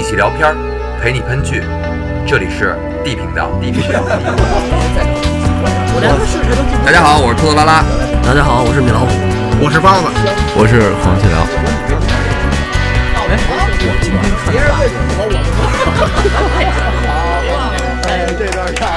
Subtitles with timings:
[0.00, 0.56] 一起聊片儿，
[0.98, 1.62] 陪你喷剧。
[2.26, 3.50] 这里是 D 频道。
[3.60, 4.00] D 频道。
[6.86, 7.84] 大家好，我是兔子拉拉。
[8.24, 9.08] 大家好，我是米老虎，
[9.62, 10.06] 我是包子，
[10.56, 11.36] 我是黄继辽。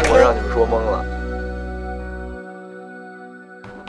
[0.10, 1.04] 我让你们说懵了。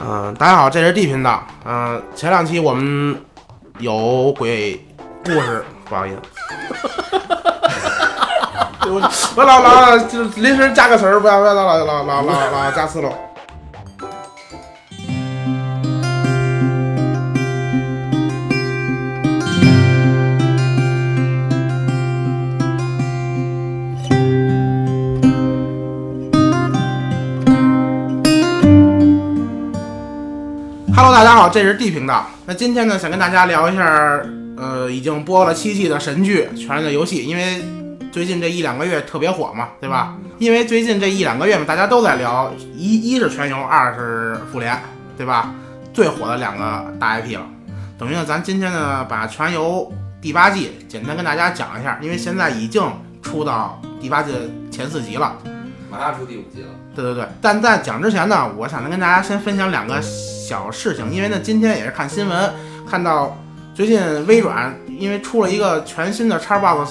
[0.00, 1.46] 嗯、大家好，这是 D 频道。
[1.64, 3.16] 嗯、前两期我们
[3.78, 4.84] 有鬼
[5.24, 6.16] 故事，不好意思。
[6.70, 6.76] 哈
[7.12, 13.12] 哈哈我我老老就临时加个词儿，不要不要老老老老老老加思路。
[30.96, 32.24] Hello，大家好，这是 D 频道。
[32.46, 34.20] 那今天呢，想跟大家聊一下，
[34.56, 37.62] 呃，已经播了七季的神剧《全人的游戏》，因为
[38.12, 40.16] 最近这一两个月特别火嘛，对吧？
[40.38, 44.76] 因为最近这一两个月嘛，大家都在聊，一一是全游，二是复联，
[45.16, 45.54] 对吧？
[45.92, 47.46] 最火的两个大 IP 了。
[47.98, 52.82] 等于呢，咱今天呢，把全游第八季简单跟大家讲一下，因为现在已经
[53.22, 54.38] 出到第八季的
[54.70, 55.36] 前四集了。
[55.90, 56.68] 马上出第五季了。
[56.94, 62.52] 对对对，但在讲之前呢，我想跟大家先分享两个小事情，因为呢，今天也是看新闻
[62.88, 63.36] 看到
[63.74, 66.90] 最近微软因为出了一个全新的 Xbox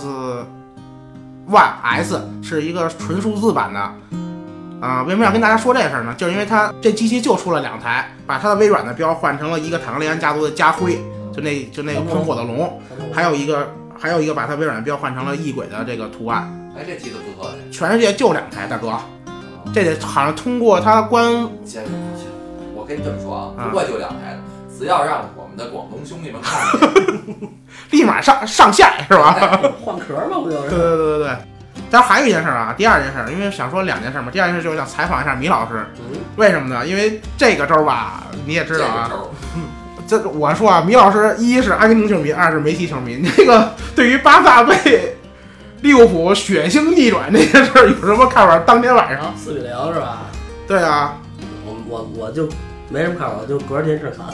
[1.50, 3.80] One S，是一个纯数字版的。
[4.82, 6.14] 啊、为什么要跟大家说这事儿呢？
[6.18, 10.98] 就是因为它这机器就出了两台，把它的微软的标换成了一个坦格利安家族的家徽，
[11.32, 12.78] 就那就那个喷火的龙，
[13.14, 16.52] 还有一个还有一个把它微软的标换成了异鬼的这个图案。
[16.78, 17.58] 哎，这机子不错的。
[17.72, 19.00] 全世界就两台，大哥，
[19.74, 21.82] 这得好像通过它官先
[22.76, 24.40] 我跟你这么说啊，啊不过就两台的，
[24.78, 27.50] 只要让我们的广东兄弟们看见，
[27.92, 29.34] 立马上上线是吧？
[29.84, 30.70] 换壳嘛，不就是？
[30.70, 31.30] 对对对对。
[31.90, 34.30] 但是还有一件事啊，第二件事，因为想说两件事嘛。
[34.32, 36.86] 第二件事就是想采访一下米老师，嗯，为什么呢？
[36.86, 39.12] 因为这个周吧，你也知道啊，
[40.08, 43.18] 这个 这我说啊，米老师一是阿根廷球迷，二是梅西球迷。
[43.38, 45.16] 那个对于巴萨被
[45.82, 48.58] 利物浦血腥逆转这件事儿有什么看法？
[48.60, 50.24] 当天晚上，四比零是吧？
[50.68, 51.18] 对啊，
[51.66, 52.48] 我我我就
[52.90, 54.28] 没什么看法，就隔着电视看。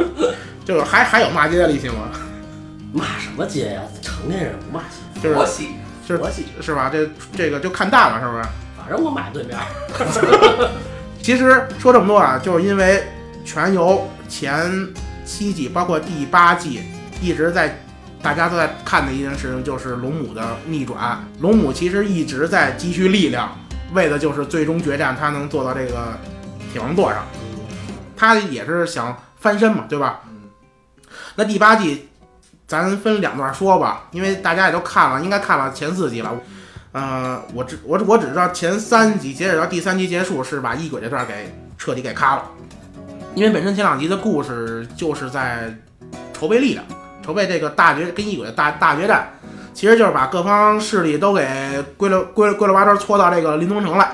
[0.64, 2.10] 就是还还有骂街的力气吗？
[2.92, 3.82] 骂什么街呀？
[4.00, 5.68] 成年人不骂街，就是国戏，
[6.06, 6.90] 就是我喜，是吧？
[6.92, 8.42] 这这个就看淡了，是不是？
[8.78, 9.58] 反正我买对面。
[11.20, 13.02] 其实说这么多啊，就是因为
[13.44, 14.70] 全游前
[15.24, 16.82] 七季，包括第八季，
[17.20, 17.80] 一直在
[18.22, 21.22] 大家都在看的一件事情，就是龙母的逆转。
[21.40, 23.58] 龙母其实一直在积蓄力量，
[23.92, 26.16] 为的就是最终决战，他能做到这个
[26.72, 27.24] 铁王座上。
[28.26, 30.20] 他也是想翻身嘛，对吧？
[30.28, 30.48] 嗯，
[31.34, 32.08] 那第八季，
[32.66, 36.32] 咱分两段说吧，因为大家也都看了，应该看了前四集了。
[36.92, 42.44] 呃，我只我只我只知道前三集，截止到第三集结束是把异鬼这段给彻底给咔了，
[43.34, 45.76] 因为本身前两集的故事就是在
[46.32, 46.84] 筹备力量，
[47.24, 49.28] 筹备这个大决跟异鬼的大大决战，
[49.74, 54.08] 其实就是把各方势力都给归了归了归了八周搓到这个临潼城来。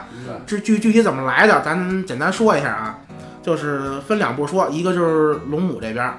[0.47, 2.99] 这，具具具体怎么来的，咱简单说一下啊，
[3.43, 6.05] 就是分两步说，一个就是龙母这边。
[6.05, 6.15] 儿，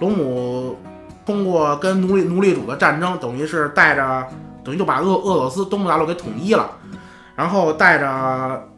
[0.00, 0.78] 龙母
[1.24, 4.26] 通过跟奴隶奴隶主的战争，等于是带着，
[4.64, 6.70] 等于就把俄俄罗斯东部大陆给统一了，
[7.36, 8.06] 然后带着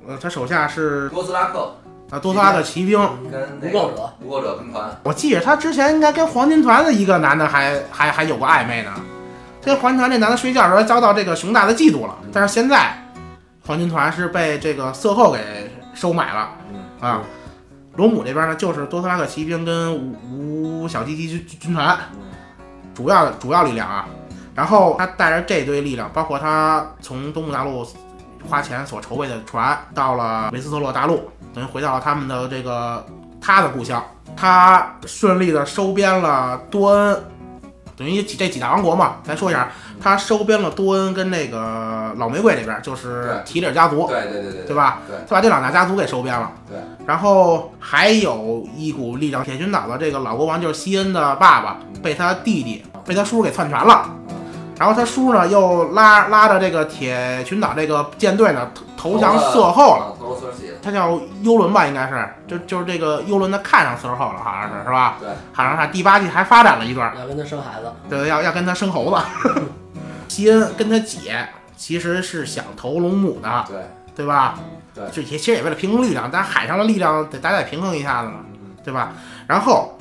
[0.07, 1.77] 呃他手下是多斯拉克。
[2.09, 2.97] 啊多斯拉的骑兵，
[3.33, 8.93] 跟那个无垢者，无垢者兵团，我记着他之前应该跟黄金团的一个男的还还还有过暧昧呢，
[9.61, 12.97] 跟黄金团这男的睡觉的时候遭到这个熊大的嫉妒了，但是现在
[13.67, 15.41] 黄金团是被这个色后给
[15.95, 16.51] 收买了。
[17.03, 17.21] 嗯，
[17.97, 21.99] 啊，龙母这边呢，就是多斯拉克骑兵跟五五小鸡鸡军军团
[22.95, 24.07] 主要主要力量啊。
[24.55, 27.87] 然后他带着这堆力量，包括他从东部大陆
[28.49, 33.05] 花钱所筹备的船，到了维斯特洛大陆，等于回到了他们的这个
[33.41, 34.03] 他的故乡。
[34.35, 37.23] 他顺利的收编了多恩，
[37.97, 39.17] 等于几这几大王国嘛。
[39.25, 39.71] 咱说一下，
[40.01, 44.07] 他收编了多恩跟那个老玫瑰这边，就是提里尔家族。
[44.07, 45.03] 对对对对对吧？
[45.09, 46.53] 对他把这两大家族给收编了。
[46.69, 54.11] 对，然后还有一股力量，铁群岛的这个老国王就是西恩的爸爸，被他弟弟被他叔给篡权了。
[54.79, 60.13] 然后他叔呢又拉拉着这个铁群岛这个舰队呢投投降色后了。
[60.83, 65.17] 他叫幽伦吧，应该是，就就是这个幽伦他看上色后了，好像是是吧？
[65.19, 69.21] 对，好像他第八季还发展了一段，要跟他生孩子，对，要要跟他生猴子。
[70.29, 73.77] 西恩跟他姐其实是想投龙母的，对，
[74.15, 74.59] 对吧？
[74.95, 78.35] 对就也其实也为了平衡力量，但海上的力量得大家得平衡一下子嘛，
[78.85, 79.13] 对吧？
[79.47, 79.96] 然后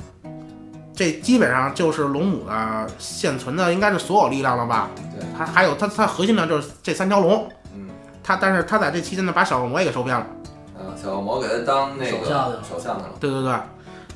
[0.96, 4.88] 这基本上就是龙母的现存的应该是所有力量了吧？
[5.14, 7.90] 对，它还有它它核心呢就是这三条龙，嗯，
[8.24, 10.26] 它但是它在这期间呢把小恶魔也给收编了。
[10.74, 13.10] 啊，小恶魔给他当那个首相去了首相去了。
[13.20, 13.54] 对对对，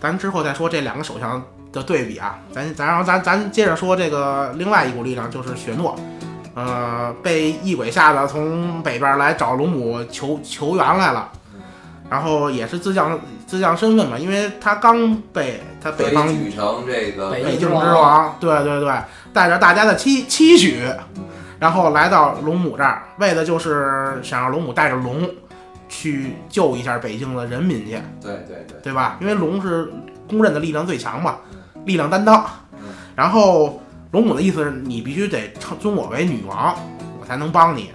[0.01, 5.95] 咱之后再说这两个首相的对比啊，咱咱然后咱咱接着说这个另外一股力量就是雪诺，
[6.55, 11.31] 呃，被异鬼吓得从北边来找龙母求求援来了，
[12.11, 18.93] 然后也是自降自降身份嘛，因为他刚被他北方举成这个北北境之京之王，对对对，
[19.33, 20.83] 带着大家的期期许，
[21.61, 25.31] 然后来到龙母这儿，为的就是想让龙母带着龙
[25.89, 27.93] 去救一下北京的人民去。
[28.21, 29.17] 对对对，对吧？
[29.21, 29.93] 因为龙是
[30.29, 31.37] 公认的力量最强嘛，
[31.85, 32.89] 力量担当嗯。
[33.15, 33.81] 然后
[34.11, 36.75] 龙母的意思是你必须得称尊我为女王，
[37.21, 37.93] 我才能帮你。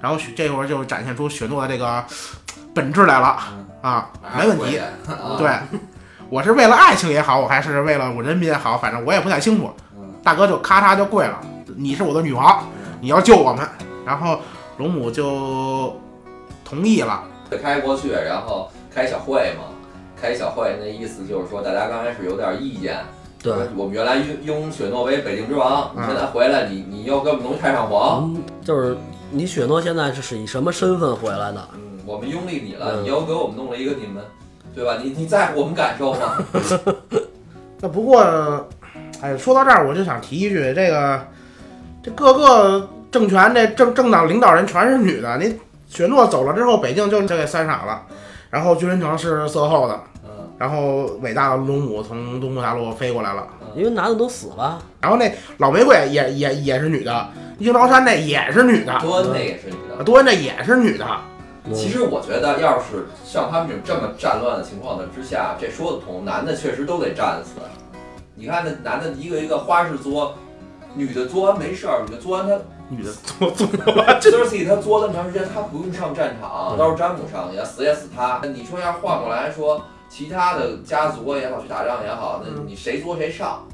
[0.00, 2.04] 然后雪这会儿就展现出雪诺的这个
[2.76, 3.38] 本质来了
[3.82, 4.76] 嗯啊，没问题。
[4.78, 4.84] 啊
[5.38, 5.50] 对，
[6.28, 9.70] 我是为了爱情也好，我还是为了我人民也好，反正我也不太清楚。
[9.96, 11.40] 嗯大哥就咔嚓就跪了，
[11.76, 12.62] 你是我的女王，
[13.00, 13.66] 你要救我们。
[14.04, 14.38] 然后
[14.76, 15.96] 龙母就
[16.64, 17.22] 同意了。
[17.48, 19.64] 得开过去，然后开小会嘛，
[20.20, 22.98] 开小会那意思就是说大家刚开始有点意见，
[23.40, 28.96] 对，我们原来拥拥雪诺为北境之王，你嗯现在回来你你又跟我们弄太上皇，嗯，就是
[29.30, 31.68] 你雪诺现在是以什么身份回来的？
[32.06, 34.22] 嗯，我们拥立你了，嗯你又给我们弄了一个你们，
[34.74, 34.98] 对吧？
[35.02, 36.38] 你你在乎我们感受吗？
[37.80, 38.22] 那不过，
[39.20, 41.20] 哎，说到这儿，我就想提一句，这个
[42.02, 45.36] 这各个政权这政政党领导人全是女的。
[45.38, 45.58] 你
[45.88, 48.02] 雪诺走了之后，北京就交给三傻了，
[48.50, 60.02] 然后君临城是色后的，嗯然后伟大的龙母从东部大陆飞过来了，因为男的都死了，然后那老玫瑰也也也是女的，鹰巢山那也是女的，多恩那也是女的。
[60.02, 61.06] 多恩那也是女的。
[61.66, 61.74] 嗯。
[61.74, 66.24] 其实我觉得，要是像他们这种这么战乱的情况的之下，这说得通。
[66.24, 67.60] 男的确实都得战死。
[68.34, 70.34] 你看那男的一个一个花式作，
[70.94, 72.58] 女的作完没事儿，女的作完他
[72.88, 78.38] 女的做做 Cersei 她作那么长时间，他不用上战场，到时候詹姆上去，死也死他。
[78.42, 83.66] 那你说要换过来说， 其他的家族也好，去打仗也好，那你谁作谁上？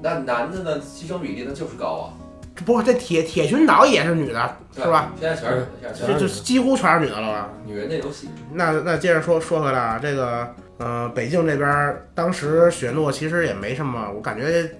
[0.00, 2.06] 那男的呢，牺牲比例那就是高啊，
[2.54, 5.10] 不过这铁铁群岛也是女的，是吧？？
[5.18, 7.48] 现在全是女的，现在全这就是女的几乎全是女的了吧？
[7.66, 8.28] 女人的游戏。
[8.52, 14.70] 那那接着说说回来啊，这个呃，北京这边儿当时雪诺其实也没什么，我感觉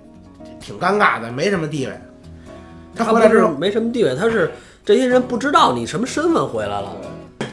[0.60, 1.92] 挺尴尬的，没什么地位。
[2.94, 4.50] 他回来之后，没什么地位，他是
[4.84, 6.94] 这些人不知道你什么身份回来了。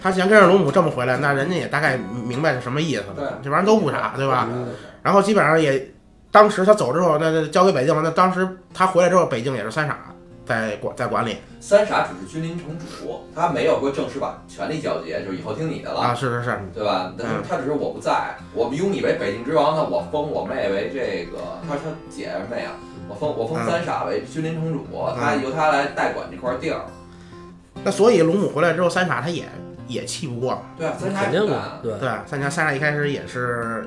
[0.02, 3.40] 他既然跟着龙母这么回来，那人家也大概明白是什么意思对了。
[3.44, 4.48] 这玩意儿都不傻，对吧？
[4.52, 4.68] 嗯
[5.02, 5.82] 然后基本上也，
[6.32, 8.02] 当时他走之后，那那交给北京了。
[8.04, 9.98] 那当时他回来之后，北京也是三傻
[10.46, 11.38] 在管在管理。
[11.60, 17.12] 三傻只是君临城主，他没有过正式把权力交接，就是以后听你的了，啊，是是是，对吧？
[17.18, 21.38] 但是嗯他只是我不在，我们拥你为北境之王，那我封我妹为这个，
[21.68, 22.72] 他他姐是妹啊，
[23.10, 24.86] 我封我封嗯三傻为君临城主，
[25.20, 26.82] 他由他来代管这块地儿，
[27.84, 29.46] 那所以龙母回来之后，三傻他也
[29.88, 30.62] 也气不过。
[30.78, 31.92] 对啊，三傻肯定的对，
[32.26, 33.86] 三傻三傻一开始也是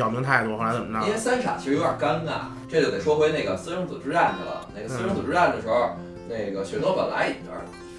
[0.00, 1.12] 表明态度，后来怎么着因？
[1.12, 4.66] 为三傻其实有点尴尬，这就得说回那个私生子之战去了。
[4.74, 5.90] 那个私生子之战的时候，
[6.26, 7.44] 那个雪诺本来已经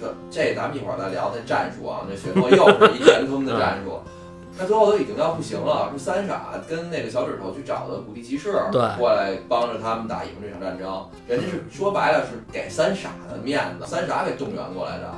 [0.00, 4.00] 说这咱们一会儿再聊那战术啊，那雪诺又是一全坑的战术。
[4.58, 11.08] 他最后都已经要不行了，是三傻跟那个小指头去找的古地骑士，对过来帮着他们打赢这场战争。
[11.28, 15.08] 人家是说白了是给三傻的面子，三傻给动员过来的。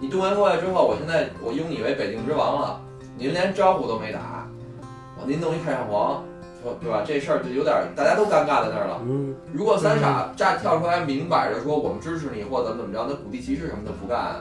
[0.00, 2.80] 你动员过来之后，我现在我拥你为北境之王了，
[3.16, 4.46] 您连招呼都没打，
[5.16, 6.24] 我您弄一太上皇，说
[6.80, 7.02] 对吧？
[7.06, 9.00] 这事儿就有点儿大家都尴尬在那儿了。
[9.04, 14.36] 嗯，如果三傻站跳出来明摆着说我们支持你或怎么怎么着，那古地骑士什么的不干，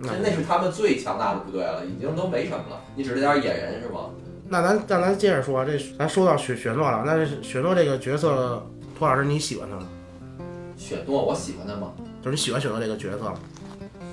[0.00, 2.80] 那那那是他们最强大的部队了，已经都没什么了。
[2.94, 4.10] 你只是点野人是吗？
[4.48, 8.62] 那咱那咱接着说，这咱说到雪雪诺了，那这雪诺这个角色，
[8.98, 9.86] 托老师你喜欢他吗？
[10.76, 11.92] 雪诺我喜欢他吗？
[12.22, 13.34] 就是你喜欢雪诺这个角色吗？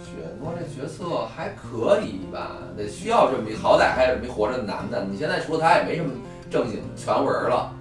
[0.04, 5.06] 雪诺这角色还可以吧，得需要这么一，好歹还有这么一活着的男的。
[5.10, 6.12] 你现在说他也没什么
[6.50, 7.72] 正经全文了，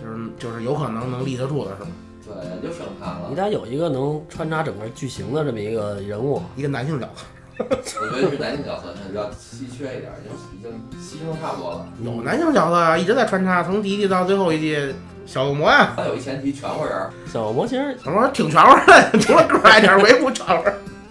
[0.00, 1.90] 就是就是有可能能立得住的是吗？
[2.24, 3.26] 对，就剩他了。
[3.28, 6.40] 你得有一个能穿插整个剧情的这么一个人物。
[6.56, 7.64] 一个男性角色，
[8.00, 11.86] 我觉得是男性角色，他比较稀缺一点，已经已经牺牲差不多了。
[12.02, 14.94] 有男性角色啊，一直在穿插，从第一季到最后一季，
[15.26, 17.10] 小恶魔呀、还有一前提，全乎人儿。
[17.26, 20.64] 小恶魔其实小恶魔挺全乎的， 除了个儿矮点儿，维护全乎。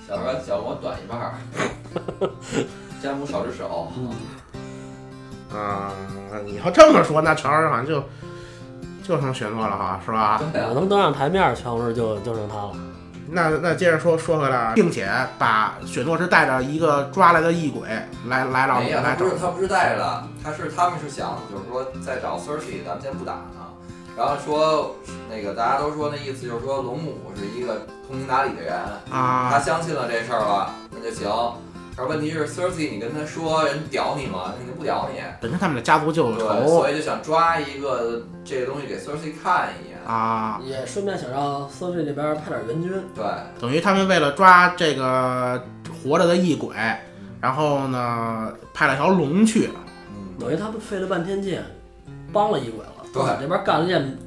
[0.08, 1.34] 小说小魔短一半儿，
[3.04, 3.92] 詹姆少只手。
[5.54, 5.92] 啊、
[6.46, 8.04] 你要这么说，那全乎好像就
[9.04, 10.42] 就剩雪诺了哈，是吧？
[10.54, 12.72] 对啊，能登上台面儿，全是就就剩他了。
[13.34, 17.88] 那那接着说说回来，并且把雪诺是带着一个抓来的异鬼
[18.28, 23.62] 来来老没有，他来找不是他不是带着的，他是他们是想就是说在找 Cersei，咱们先不打呢。
[24.18, 24.96] 然后说
[25.30, 28.74] 那个大家都说那意思就是说龙母是一个通情达理的人
[29.10, 31.30] 啊，他啊，相信了这事儿了，那就行。
[32.02, 34.56] 而问题是 Cersei，你跟他说人屌你吗？
[34.58, 35.22] 人家不屌你。
[35.40, 40.00] 本身他们的家族就有对，仇所以就想抓一个这个东西给 Cersei 看一眼。
[40.04, 42.92] 啊，也顺便想让 Cersei 这边派点援军。
[43.14, 43.24] 对，
[43.60, 45.64] 等于他们为了抓这个
[46.04, 46.76] 活着的异鬼，
[47.40, 49.70] 然后呢派了条龙去，
[50.10, 51.62] 嗯，等于他们费了半天劲，
[52.34, 52.94] 帮了异鬼了。
[53.14, 54.18] 对这边干了件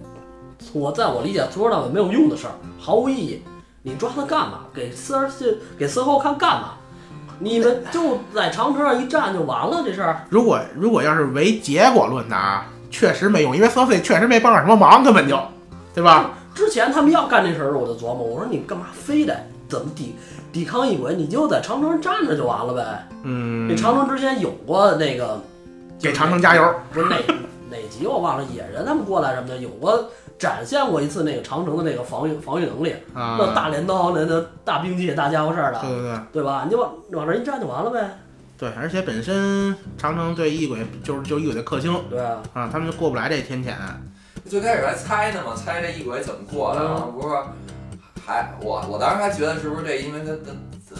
[0.73, 3.43] 我在我理解从头到尾没有用的事儿，毫无意义。
[3.83, 4.61] 你抓他干嘛？
[4.73, 6.75] 给四儿去给四后看干嘛？
[7.45, 10.25] 你们就在长城上一站就完了这事儿。
[10.31, 15.39] 如果如果要是唯结果论的啊，确实没用，因为 Cersei 确实没帮上什么忙，根本就，
[15.95, 16.31] 对吧？
[16.55, 19.37] 之前他们要干这事儿，我就琢磨，我说你干嘛非得
[19.69, 20.15] 怎么抵
[20.53, 21.15] 抵抗一鬼？
[21.15, 23.09] 你就在长城上站着就完了呗。
[23.25, 25.41] 嗯那，长城之前有过那个
[26.01, 27.17] 给长城加油，不是哪
[27.71, 36.19] 哪集我忘了，野人他们过来什么的，有过展现过一次那个长城的那个防御防御能力，啊，那大镰刀，那那大兵器，大家伙事儿的，对对对。
[36.33, 36.63] 对吧？
[36.65, 38.19] 你就往往这一站就完了呗。
[38.57, 43.73] 对，而且本身长城对异鬼就是就异鬼的克星对啊，啊，他们就过不来这天谴，
[44.49, 47.47] 最开始还猜呢嘛，猜这异鬼怎么过来了，不是说
[48.25, 50.53] 还我我当时还觉得是不是这因为他他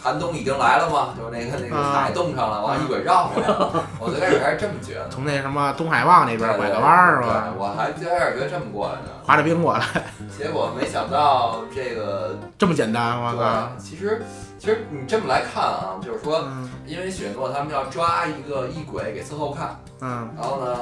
[0.03, 3.85] 寒冬已经来了嘛，就是那个那个啊海冻上了，完异鬼绕回来了。
[4.01, 5.09] 我最开始还是这么觉得。
[5.09, 7.49] 从那什么东海望那边拐个弯儿是吧？
[7.51, 9.85] 对，我还最开始觉得这么过来的，滑着冰过来，
[10.37, 13.39] 结果没想到这个 这么简单，我靠！
[13.39, 14.23] 对，其实
[14.59, 20.75] 其实你这么来看啊，就是说，嗯因为雪诺他们要抓一个异鬼给伺候看，嗯然后呢，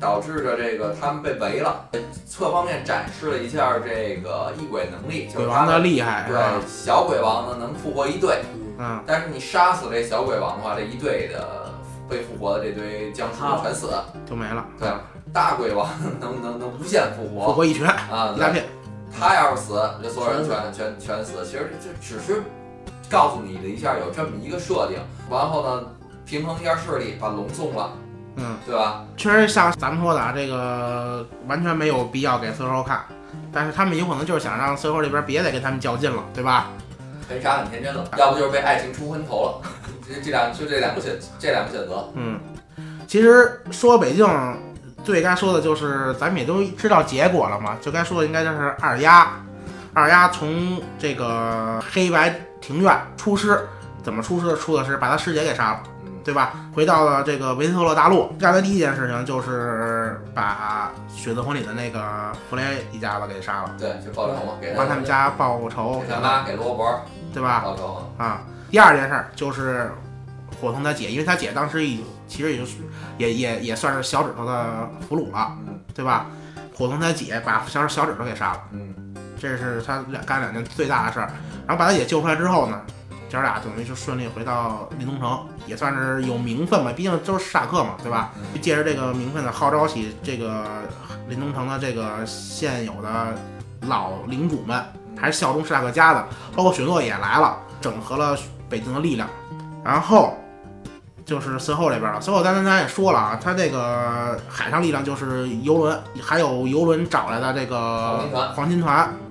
[0.00, 1.88] 导致着这个他们被围了，
[2.26, 6.26] 侧方面展示了一下这个异鬼能力，就鬼王的是他的厉害？
[6.28, 8.42] 对小鬼王呢能复活一队，
[8.78, 11.72] 嗯，但是你杀死这小鬼王的话，这一队的
[12.08, 13.90] 被复活的这堆僵尸全死。
[14.24, 14.88] 就没了，对，
[15.32, 15.88] 大鬼王
[16.20, 17.46] 能能能无限复活？
[17.46, 18.64] 复活一群啊，一大片，
[19.18, 21.44] 他要是死，这所有人全全全死。
[21.44, 22.42] 其实就只是
[23.10, 24.98] 告诉你的一下有这么一个设定，
[25.30, 25.86] 然后呢，
[26.24, 27.92] 平衡一下势力，把龙送了，
[28.38, 29.04] 嗯，对吧？
[29.16, 33.02] 确实像咱们说的啊，这个完全没有必要给 C 后看，
[33.52, 36.68] 但是他们有可能就是想让 C 后这边别再跟他们较劲了，对吧？
[37.28, 39.68] 很傻很天真了，要不就是被爱情冲昏头了，
[40.06, 42.08] 这这两就这两个选这两个选择。
[42.14, 42.40] 嗯，
[43.06, 44.26] 其实说北京
[45.04, 49.30] 最该说的就是咱们也都知道结果了嘛，就该说的应该就是二丫，
[49.92, 53.68] 二丫从这个黑白庭院出师，
[54.02, 54.56] 怎么出师的？
[54.56, 55.80] 出的是把他师姐给杀了。
[56.28, 56.52] 嗯，对吧？
[56.74, 67.00] 回到了这个维斯特洛大陆，干的第一件事情就是把血色婚礼的那个弗雷一家子给杀了，对，去报仇嘛，给他帮他们家报仇给，他妈给罗伯
[67.32, 67.60] 对吧？
[67.64, 68.12] 报仇。
[68.18, 69.90] 啊，第二件事儿就是
[70.60, 72.76] 伙同他姐，因为他姐当时已其实也就是
[73.16, 76.26] 也也也算是小指头的俘虏了，嗯对吧？
[76.76, 78.94] 伙同他姐把小小指头给杀了，嗯
[79.40, 81.30] 这是他俩干两件最大的事儿。
[81.66, 82.80] 然后把他姐救出来之后呢，
[83.28, 88.32] 姐儿俩等于就顺利回到临冬城，也算是有名分吧，毕竟都是史塔克嘛，对吧？
[88.54, 90.64] 就借着这个名分呢，号召起这个
[91.28, 93.34] 临冬城的这个现有的
[93.82, 94.82] 老领主们，
[95.16, 98.36] 还是效忠史塔克家的，包括雪诺也来了，整合了
[98.68, 99.28] 北京的力量。
[99.84, 100.36] 然后
[101.24, 109.27] 就是随后这边了，随后咱咱咱也说了啊，他这个海上力量就是游轮，还有游轮找来的这个黄金团黄金团，嗯。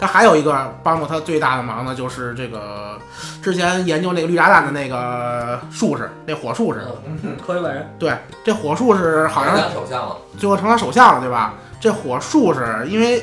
[0.00, 2.98] 他还有一个帮助他最大的忙呢，就是这个
[3.42, 10.16] 之前研究那个绿炸弹的那个术士，那火术士，嗯，科学怪人，对，这火术士好像当首相了。
[10.38, 11.54] 最后成他首相了，对吧？
[11.78, 13.22] 这火术士，因为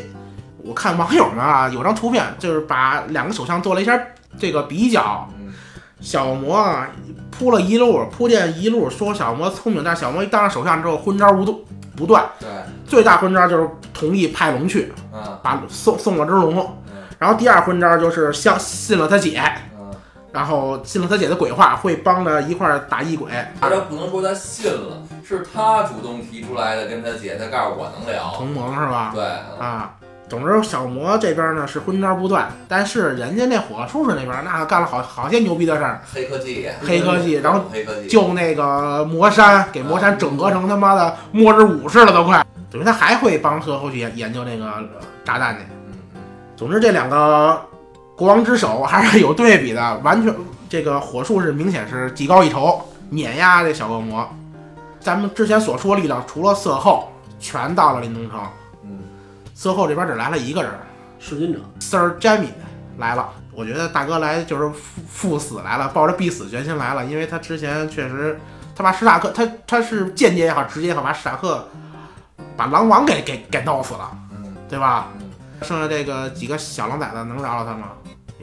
[0.63, 3.99] 我看网友们啊有张图片，就是把两个首相做了一下
[4.37, 5.27] 这个比较。
[5.39, 5.53] 嗯
[5.99, 6.87] 小魔啊
[7.31, 11.57] 铺了一路，铺垫一路，说小魔聪明，但是小魔一当上首相之后，昏招不断
[11.97, 12.47] 不断，对，
[12.87, 16.57] 最大昏招就是同意派龙去，嗯把送送了只龙。
[16.59, 19.41] 嗯然后第二昏招就是相信了他姐，
[19.75, 19.91] 嗯，
[20.31, 23.31] 然后信了他姐的鬼话，会帮着一块儿打异鬼。
[23.59, 28.31] 他这不能说他信了，是他主动提出来的，跟他姐，他告诉我能聊。
[28.35, 29.11] 同盟是吧？
[29.15, 29.23] 对，
[29.59, 29.95] 啊，
[30.29, 44.83] 总之小魔这边呢是昏招不断，但是人家那火术士那边那干了好好些牛逼的事儿，黑科技，黑科技，然后黑科技，救那个魔山，给魔山整合成他妈的末日武士了都快，等于他还会帮特后去研研究那个呃
[45.23, 45.61] 炸弹去。
[46.57, 47.61] 总之这两个
[48.15, 50.35] 国王之首还是有对比的，完全
[50.67, 54.27] 这个火术是明显是技高一筹，碾压这小恶魔。
[54.99, 58.41] 咱们之前所说力量，除了色后，全到了林东城。
[59.57, 60.71] 嗯，色后这边只来了一个人
[61.19, 62.49] 弑君者，，Sir Jamie，
[62.99, 63.27] 来了。
[63.51, 68.39] 我觉得大哥来就是赴赴死来了，抱着必死决心来了，因为他之前确实
[68.75, 71.67] 他把史塔克，他他是间接也好，直接也好，把史塔克
[72.55, 75.07] 把狼王给给给弄死了，嗯对吧？
[75.19, 75.31] 嗯，
[75.63, 77.93] 剩下这个几个小狼崽子能饶了他吗？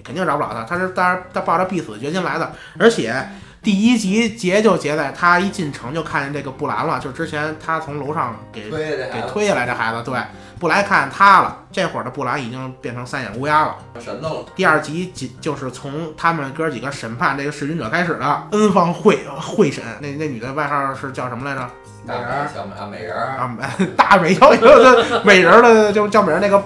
[0.03, 0.65] 肯定饶不了他。
[0.65, 3.27] 他是当然他抱着必死决心来的，而且
[3.63, 10.19] 第一集结就结在他一进城就看见这个布兰了，就之前他从楼上给给推下来这孩子，对，
[10.59, 13.77] 布莱看见他了，这会儿的布莱已经变成三眼乌鸦了。
[13.99, 19.83] 神叨了，第二集仅就是从他们哥几个审判这个弑君者开始的，恩方会会审。
[20.01, 21.69] 那那女的外号是叫什么来着？
[22.07, 23.57] 大美人小美啊美人儿，啊，
[23.97, 26.63] 大美小的美人儿的，就叫美人儿那个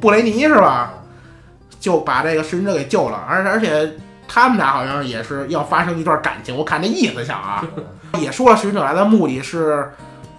[0.00, 0.94] 布雷尼是吧？
[1.78, 3.92] 就把这个弑君者给救了，而而且
[4.26, 7.64] 他们俩好像也是要发生一段感情，我看那意思像啊，
[8.18, 9.92] 也说了弑君者来的目的是。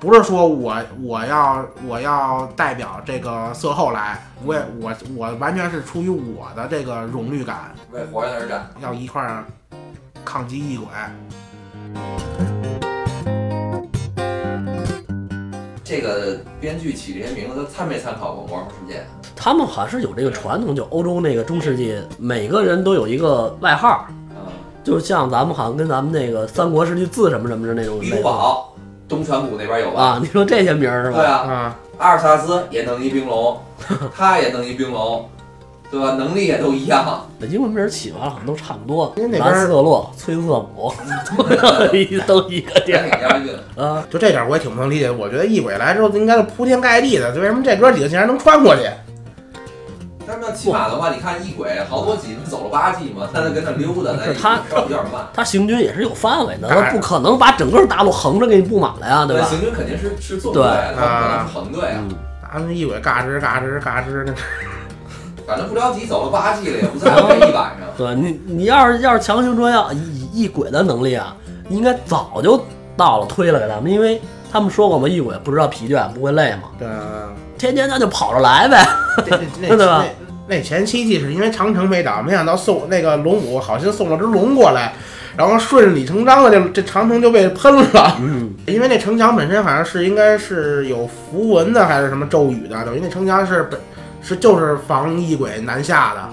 [0.04, 8.70] 不是说我我要我要代表这个色后来，我也我我完全是出于我的这个荣誉感，为活人而战。
[8.82, 9.46] 要一块儿
[10.26, 10.88] 抗击异鬼。
[15.86, 19.00] 这个编剧起这些名字，他参没参考过《魔兽世界》？
[19.38, 24.52] 他们好像是有这个传统，就欧洲那个中世纪，每个人都有一个外号，嗯，
[24.84, 28.73] 就像咱们好像跟咱们那个三国时期字什么什么的那种比鲁堡，
[29.14, 30.02] 东泉谷那边有吧？
[30.02, 31.18] 啊，你说这些名儿是吧？
[31.18, 33.58] 对啊，啊，阿尔萨斯也弄一冰龙，
[34.16, 35.30] 他也弄一冰龙，
[35.92, 36.12] 对吧？
[36.16, 37.28] 能力也都一样。
[37.50, 40.92] 英文名起完了好像都差不多，因为那边兰斯特洛、崔瑟姆，
[42.26, 43.54] 都一个地也儿 挺押韵。
[43.84, 44.04] 啊。
[44.10, 45.12] 就这点我也挺不能理解。
[45.12, 48.84] 我觉得异鬼来之后应该是铺天盖地的，为什么这哥几个竟然能穿过去？
[50.28, 55.28] 但是要骑马的话，你看异鬼好多集，不走了八季嘛，他在跟那溜达，那他有点慢。
[55.34, 59.46] 他行军也是有范围的，他不可能把整个大陆横着给你布满了呀，对吧？
[59.48, 60.64] 行军肯定是是纵队，
[60.96, 62.00] 他不可能是横队啊。
[62.00, 62.16] 嗯，
[62.54, 64.34] 咱们异鬼嘎吱嘎吱嘎吱，的
[65.46, 67.80] 反正不着急，走了八季了，也不在乎这一晚上。
[67.98, 71.36] 对你，你要是要是强行说要以异鬼的能力啊，
[71.70, 72.66] 应该早就
[72.96, 76.88] 到了推了给他们，因为他们说过嘛，异鬼不知道疲倦，不会累嘛，对，
[77.58, 78.88] 天天他就跑着来呗。
[79.28, 79.38] 那
[79.68, 80.06] 那对吧
[80.54, 84.94] 那那前七季是因为长城没倒，没想到送那个龙母好心送了只龙过来，
[85.36, 88.18] 然后顺理成章的这这长城就被喷了。
[88.22, 93.80] 嗯， 因为那城墙本身好像是应该是有符文的，还是什么咒语的，等于那城墙是本
[94.22, 96.30] 是就是防异鬼南下的，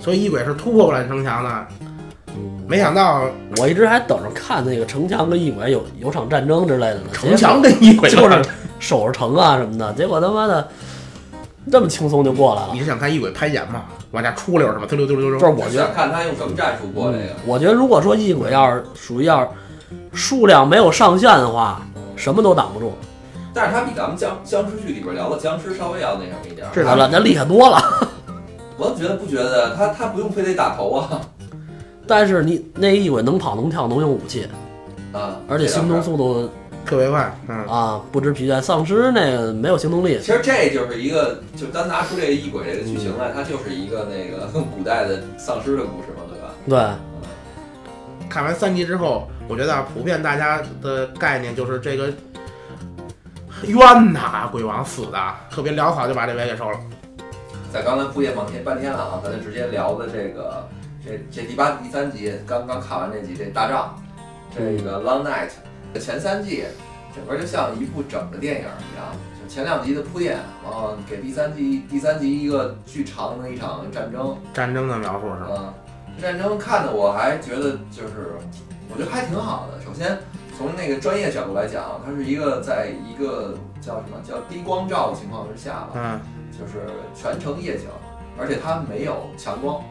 [0.00, 1.66] 所以异鬼是突破不了城墙的。
[2.66, 3.24] 没想到
[3.58, 8.42] 我一直还等着看那个城墙跟异鬼有有场战争之类的呢，城墙跟异鬼就是
[8.78, 10.66] 守着城啊什么的，结果他妈的
[11.70, 12.80] 这么轻松就过来了你。
[12.80, 13.82] 是想看异鬼攀岩吗？
[14.10, 14.86] 往下出溜是吗？
[14.90, 15.38] 溜溜溜溜溜。
[15.38, 17.24] 就是我觉得看他用什么战术过这个。
[17.46, 19.48] 我觉得如果说异鬼要是属于要是
[20.12, 21.80] 数量没有上限的话，
[22.16, 22.92] 什么都挡不住。
[23.54, 26.70] 但是他比咱们僵僵尸剧里边聊的僵尸稍微要那什么一点儿。
[26.74, 27.78] 是好了，那厉害多了。
[28.78, 31.20] 我怎么觉得不觉得他他不用非得打头啊？
[32.06, 34.48] 但是你那异鬼能跑能跳能用武器，
[35.12, 36.50] 啊，而且行动速度
[36.84, 38.60] 特别快，嗯，啊不知疲倦。
[38.60, 46.22] 丧尸那个没有行动力其，实这就是一个，就单拿出这个异鬼这个剧情来，它就是一个那个古代的丧尸的故事嘛，
[46.66, 46.98] 对吧？
[47.20, 52.12] 对，看完三集之后，我觉得啊普遍大家的概念就是这个
[53.64, 55.18] 冤呐，鬼王死的
[55.50, 56.78] 特别潦草就把这尾给收了。
[57.72, 60.68] 在刚才铺垫半天半天了啊，咱就直接聊的这个
[61.02, 63.96] 这这第八第三集，刚刚看完这集这大仗，
[64.54, 65.48] 这个 Long Night
[66.00, 66.64] 前三季，
[67.14, 69.06] 整个就像一部整个电影一样，
[69.40, 75.48] 就前两集的铺垫，然后给第三季第三集一个巨长的一场战争，战争的描述是吧？
[75.58, 75.74] 嗯，
[76.20, 78.32] 战争看的我还觉得就是，
[78.90, 79.80] 我觉得还挺好的。
[79.84, 80.18] 首先
[80.56, 86.20] 从那个专业角度来讲，它是一个在一个叫什么叫低光照的情况之下吧，嗯，
[86.52, 87.86] 就是全程夜景，
[88.38, 89.82] 而且它没有强光，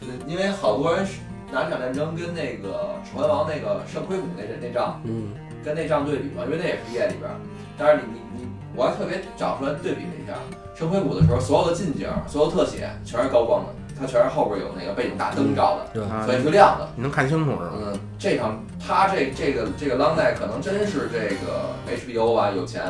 [0.00, 1.18] 呃因为好多人是
[1.52, 5.32] 拿这场战争跟那个《指环王》那个圣盔谷那那仗嗯，
[5.64, 7.36] 跟那仗对比嘛，因为那也是夜里边儿。
[7.78, 10.34] 但是你你你，我还特别找出来对比了一下，
[10.74, 16.88] 圣盔谷的时候，所有的近景、所有特写全是高光的，它全是后边有那个背景大灯照的，所以是亮的。
[16.96, 17.72] 你能看清楚是吗？
[17.78, 22.82] 嗯，这场他这这个这个 Long Night 可能真是这个 HBO 啊有钱，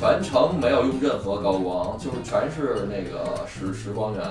[0.00, 4.22] 全程没有用任何高光，就是全是那个实实光源。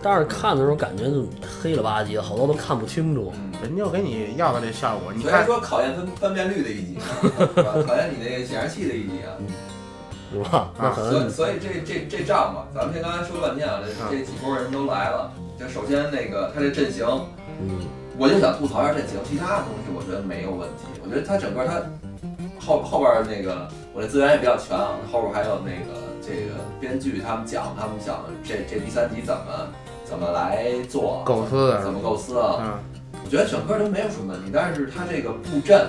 [0.00, 1.26] 但是看的时候感觉就
[1.60, 3.32] 黑了吧唧的，好多都看不清楚。
[3.34, 6.98] 嗯，人就给你要的这效果，你所以说考验分分辨率的一集？
[7.84, 9.34] 考验你那个显示器的一集啊。
[10.32, 10.72] 是吧？
[10.78, 15.32] 那可能所以所以这这这仗吧，咱们先刚才说了半天啊，这这几波人都来了。
[15.58, 17.06] 就首先那个他这阵型，
[17.60, 17.80] 嗯，
[18.18, 20.84] 我就想吐槽一下阵型，其他的东西我觉得没有问题。
[21.02, 21.80] 我觉得他整个他
[22.58, 29.42] 后后边那个我这资源也比较全啊，后边还有那个这个编剧他们讲他们讲这这第三集怎么
[30.04, 32.56] 怎么来做，构思的怎么构思啊？
[32.60, 32.78] 嗯，
[33.24, 35.86] 我觉得整个都没有什么问题，但是它这个布阵，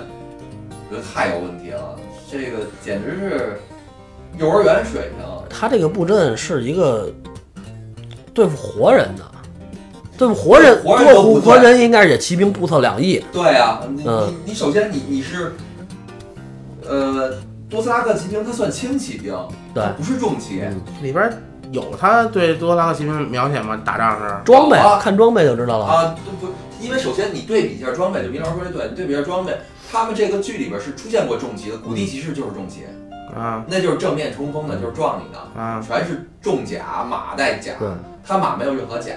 [0.70, 1.96] 我觉得太有问题了，
[2.30, 3.60] 这个简直是
[4.38, 5.26] 幼儿园水平。
[5.48, 7.10] 他这个布阵是一个
[8.34, 9.24] 对付活人的，
[10.18, 14.34] 对付活人，活人对付活人应该也骑兵布特两翼，对啊，你嗯。
[14.44, 15.54] 你你首先你你是，
[16.88, 17.34] 呃，
[17.68, 19.34] 多斯拉克骑兵，它算轻骑兵，
[19.74, 20.60] 对它不是重骑。
[20.62, 21.30] 嗯里边
[21.70, 23.78] 有他对多斯拉克骑兵描写吗？
[23.84, 25.84] 打仗时装备啊看装备就知道了。
[25.84, 29.54] 啊，不不，因为首先你对比一下装备，就明老师说的对，你对比一下装备，
[29.92, 32.84] 他们这个剧里边是出现过重骑的，古嗯地骑士就是重骑，
[33.36, 37.86] 啊那就是正面冲锋的，就是撞你的，啊，全是重甲，马带甲，对，
[38.26, 39.12] 他马没有任何甲，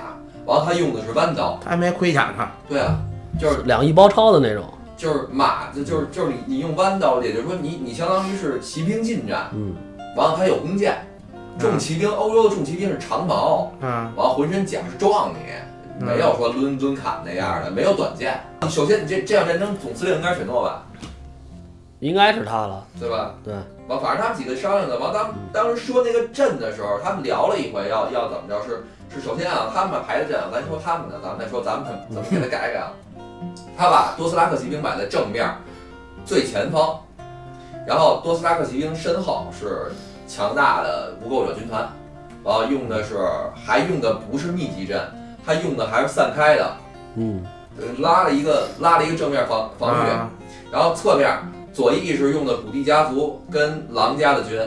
[0.46, 2.46] 完了他用的是弯刀，他还没盔甲呢。
[2.68, 3.00] 对啊，
[3.40, 4.66] 就是两翼包抄的那种，
[5.02, 9.74] 就是马，就就是就是你你用弯刀，也就是说你你相当于是骑兵近战，嗯，
[10.16, 11.04] 完了他有弓箭，
[11.58, 15.38] 重骑兵欧洲的重骑兵是长矛，嗯完了浑身甲是撞你。
[16.00, 18.40] 嗯没有说抡抡砍那样的，没有短剑。
[18.70, 20.84] 首先，你这这场战争总司令应该是雪诺吧，
[22.00, 22.84] 应该是他了。
[23.00, 23.36] 对吧？
[23.44, 23.54] 对。
[23.88, 28.84] 完，反正他们几个商量的，完当当时说那个阵的时候，他们聊了一回要要怎么着，是
[29.14, 32.94] 是首先啊，他们排的阵啊，咱说他们的，咱们再说咱们怎么怎么给他改改啊。
[33.77, 35.49] 他把多斯拉克骑兵摆在正面
[36.25, 36.99] 最前方，
[37.88, 39.91] 然后多斯拉克骑兵身后是
[40.27, 41.89] 强大的无垢者军团，
[42.43, 43.17] 然后用的是
[43.65, 45.01] 还用的不是密集阵，
[45.45, 46.77] 他用的还是散开的，
[47.15, 47.43] 嗯，
[47.77, 50.30] 呃拉了一个拉了一个正面防防御，啊。
[50.71, 51.30] 然后侧面
[51.73, 54.60] 左翼是用的古蒂家族跟狼家的军，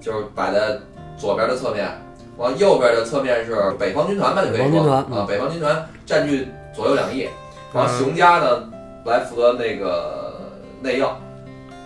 [0.00, 0.78] 就是摆在
[1.16, 1.88] 左边的侧面，
[2.36, 7.28] 往右边的侧面是北方军团吧，就可以说啊，北方军团占据左右两翼，
[7.74, 7.98] 然后嗯。
[7.98, 8.70] 熊家呢
[9.04, 10.40] 来负责那个
[10.80, 11.06] 内应，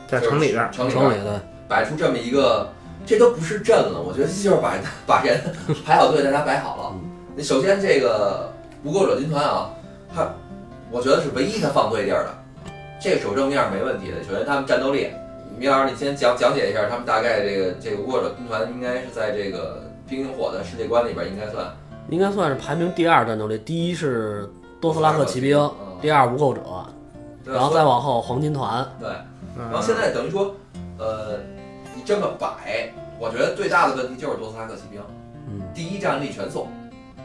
[0.07, 2.68] 在城里边，城里边城里对，摆出这么一个，
[3.05, 4.74] 这都不是阵了，我觉得就是把
[5.07, 5.40] 把人
[5.85, 6.94] 排好队，大家摆好了。
[7.35, 8.53] 那首先这个
[8.85, 9.70] 无垢者军团啊，
[10.14, 10.29] 他
[10.90, 12.31] 我觉得是唯一他放对地儿的，
[13.01, 14.22] 这个守正面没问题的。
[14.22, 15.09] 首先他们战斗力，
[15.59, 21.66] 米老师你先讲讲解一下，他们大概这个这个无垢者军团应该是在这个冰与火的世界观里边应该算。
[22.09, 24.48] 应该算是排名第二战斗力，第一是
[24.81, 26.61] 多斯拉克骑兵，嗯第二无垢者，
[27.45, 28.87] 然后再往后黄金团。
[29.01, 29.09] 对。
[29.57, 30.55] 嗯然后现在等于说，
[30.99, 31.41] 呃，
[31.97, 35.03] 你这么摆，我觉得最大的问题就是多斯拉克骑兵，
[35.49, 36.69] 嗯，第一战力全送。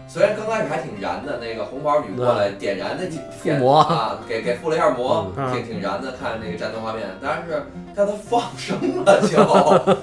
[0.08, 7.08] 虽然刚开始还挺燃的，那个红袍女过来点燃那几附魔啊，给给附了一下魔，嗯挺挺燃的，看那个战斗画面。
[7.22, 7.64] 但是
[7.96, 9.96] 但他放生了就，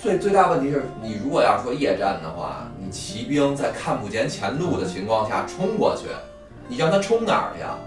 [0.00, 6.08] 最最大问题是你如果要说夜战的话，你骑兵在看不见前路的情况下冲过去，
[6.66, 7.78] 你让他冲哪儿去啊？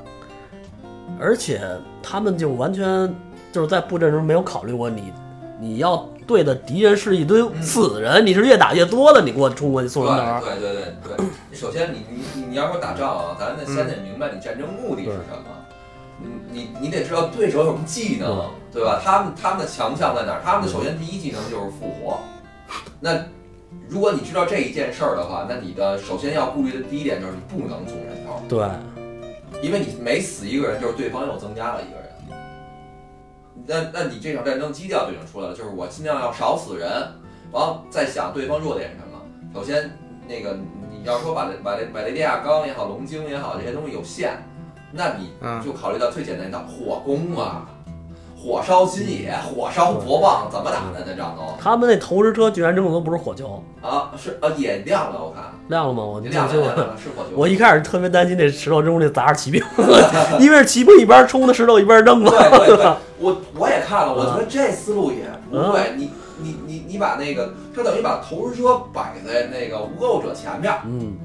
[1.20, 1.62] 而且
[2.02, 3.14] 他们就完全
[3.52, 5.12] 就是在布阵时没有考虑过你，
[5.60, 10.46] 你要对的敌人是一堆死人，你是越打越多的，你给我冲过去送人头。
[10.46, 15.44] 对对对对对，首先你你你你要说打仗啊，咱得先得明白你战争目的是什么。
[16.18, 19.02] 你你你得知道对手有什么技能，对吧？
[19.04, 20.42] 他们他们的强项在哪儿？
[20.46, 22.20] 他们的首先第一技能就是复活。
[23.02, 23.20] 那
[23.90, 28.68] 如果你知道这一件事儿的话，那你的首先要顾虑的第一点就是你不能送人头，对，
[29.62, 32.04] 因为你每死一个人，就是对方又增加了一个人。
[33.66, 36.90] 那那你这场战争基调就已经出来了，就是我尽量要少死人，
[37.52, 39.22] 然后再想对方弱点是什么。
[39.54, 39.92] 首先，
[40.28, 40.58] 那个
[40.92, 44.38] 你要说把这把这把雷利亚钢也好，龙晶也好，这些东西有限，
[44.92, 47.70] 那你嗯就考虑到最简单的火攻啊，
[48.44, 56.04] 火烧新野，火烧博望，怎么打的那仗都他们那投石车居然扔的都不是火球，啊是啊也亮了，我看亮了吗？
[56.04, 56.46] 我就亮。
[56.46, 57.30] 了亮了是火球。
[57.38, 59.64] 我一开始特别担心这石头扔那砸着骑兵，
[60.42, 62.30] 因为是骑兵一边冲的石头一边扔嘛。
[62.30, 65.94] 对对对， 我我也看了，我觉得这思路也不对。
[65.96, 71.16] 你你你你把那个，他等于把投石车摆在那个无垢者前面，嗯，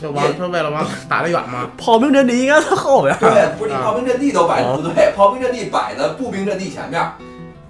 [0.00, 1.70] 就往就为了往打得远嘛。
[1.76, 3.16] 炮兵阵地应该在后边。
[3.18, 7.00] 对，不是你啊炮兵阵地都摆的不对，炮兵阵地摆在步兵阵地前面。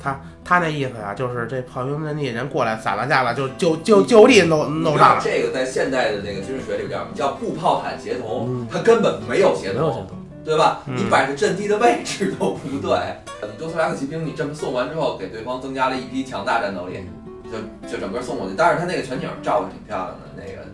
[0.03, 5.14] 他他那意思呀、就是这炮兵阵地人过来散了架了，就就就就地弄弄你知上了。
[5.16, 10.81] 道这个在现代的那个军事学里边叫步炮坦协同嗯，它根本没有协同，没有协同，对吧？
[10.87, 12.99] 嗯你摆的阵地的位置都不对。
[13.43, 17.05] 你多斯拉克骑兵你这么送完之后，给对方增加了一批强大战斗力，
[17.45, 18.55] 就就整个送过去。
[18.57, 20.66] 但是他那个全景照的挺漂亮的，那个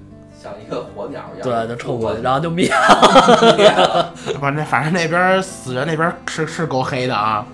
[0.47, 2.69] 像一个火鸟一样，对，就冲过去，然后就灭。
[3.57, 4.13] 灭了。
[4.41, 7.45] 反正反正那边死人那边是是够黑的啊。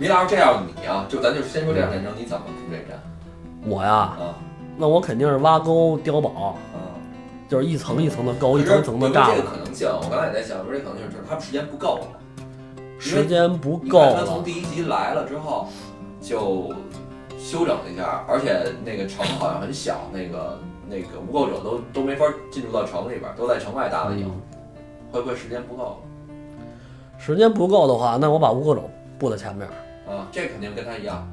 [0.00, 3.00] 李老师，这样你啊，就咱就先说这场战争，你怎么出这战
[3.64, 4.34] 我呀，啊？
[4.76, 6.80] 那我肯定是挖沟碉堡，嗯，
[7.48, 9.50] 就是一层一层的沟，一层一层的栅栏有没有这个。
[9.50, 9.88] 可能性？
[9.88, 12.20] 我刚才也在想，有没有这可能性就是他们时间不够了。
[12.98, 15.68] 时间不够他从，第一集来了之后，
[16.20, 16.74] 就
[17.38, 24.40] 休整了一下，而且那个城好像很小，那个那个无垢者都都没法进入到城里边儿，都在城外打的营，嗯
[25.12, 26.02] 会不会时间不够
[27.18, 28.82] 时间不够的话，那我把无垢者
[29.18, 29.66] 布在前面，
[30.08, 30.26] 啊？
[30.32, 31.26] 这肯定跟他一样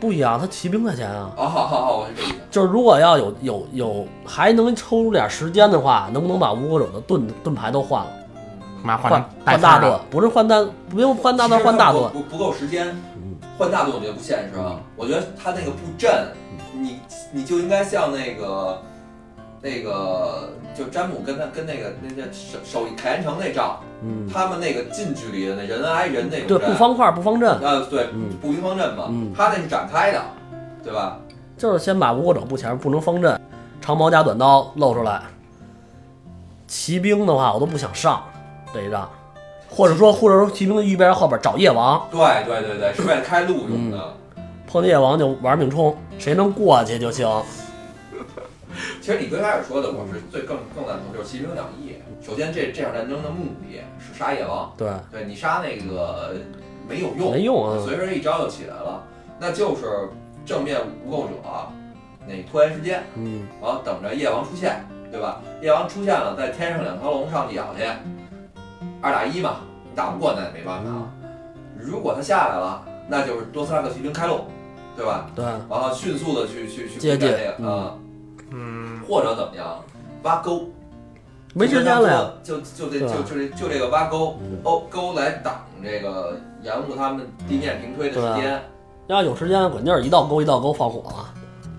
[0.00, 1.32] 不一样，他骑兵在前啊。
[1.36, 1.46] 啊！
[1.46, 2.34] 好好好，我是这意思。
[2.50, 8.10] 就是如果要有有有还能抽出点时间的话，能不能把无垢者的盾盾牌都换了？
[8.82, 12.12] 换妈换换大盾，不是换大，不用换大盾，换大盾。
[12.12, 14.80] 不不不够时间嗯，换大盾我觉得不现实啊。
[14.96, 16.26] 我觉得他那个布阵，
[16.80, 17.00] 你
[17.32, 18.80] 你就应该像那个
[19.62, 30.22] 那个，就詹姆跟他跟那个那叫守守凯岩城那仗，嗯，他们那个近距离的那人挨人那种对，阵不方块不方阵，啊，对嗯，步兵方阵嘛嗯，他那是展开的，
[30.84, 31.18] 对吧？
[31.56, 33.40] 就是先把无垢者布前面不能方阵，
[33.80, 35.22] 长矛加短刀露出来。
[36.66, 38.22] 骑兵的话，我都不想上
[38.74, 39.08] 这一仗，
[39.70, 44.14] 或者说或者说骑兵的预备后边找夜王，对对对对，是为了开路用的。
[44.66, 47.26] 碰见夜王就玩命冲，谁能过去就行。
[49.00, 51.94] 其实你最开始说的，我是最更更赞同，就是骑兵两翼。
[52.20, 56.34] 首先，这这场战争的目的是杀夜王，对，对你杀那个
[56.88, 57.82] 没有用，没用啊。
[57.84, 59.02] 随时一招就起来了，
[59.38, 60.08] 那就是
[60.44, 61.32] 正面无垢者
[62.26, 65.40] 那拖延时间，嗯，然后等着夜王出现，对吧？
[65.62, 67.84] 夜王出现了，再天上两条龙上去咬去，
[69.00, 70.90] 二打一嘛，你打不过那也没办法。
[71.78, 74.40] 如果他下来了，那就是多斯拉克骑兵开路，
[74.96, 75.30] 对吧？
[75.34, 77.94] 对，然后迅速的去去去接近攻占这个啊、
[78.50, 79.84] 嗯，或者怎么样，
[80.22, 80.70] 挖沟，
[81.54, 82.30] 没时间了呀。
[82.42, 88.62] 就就这就就这就这个挖沟嗯，沟沟来挡这个延误他们地面平推的时间。
[89.08, 91.32] 要有时间，肯定是一道沟一道沟放火了。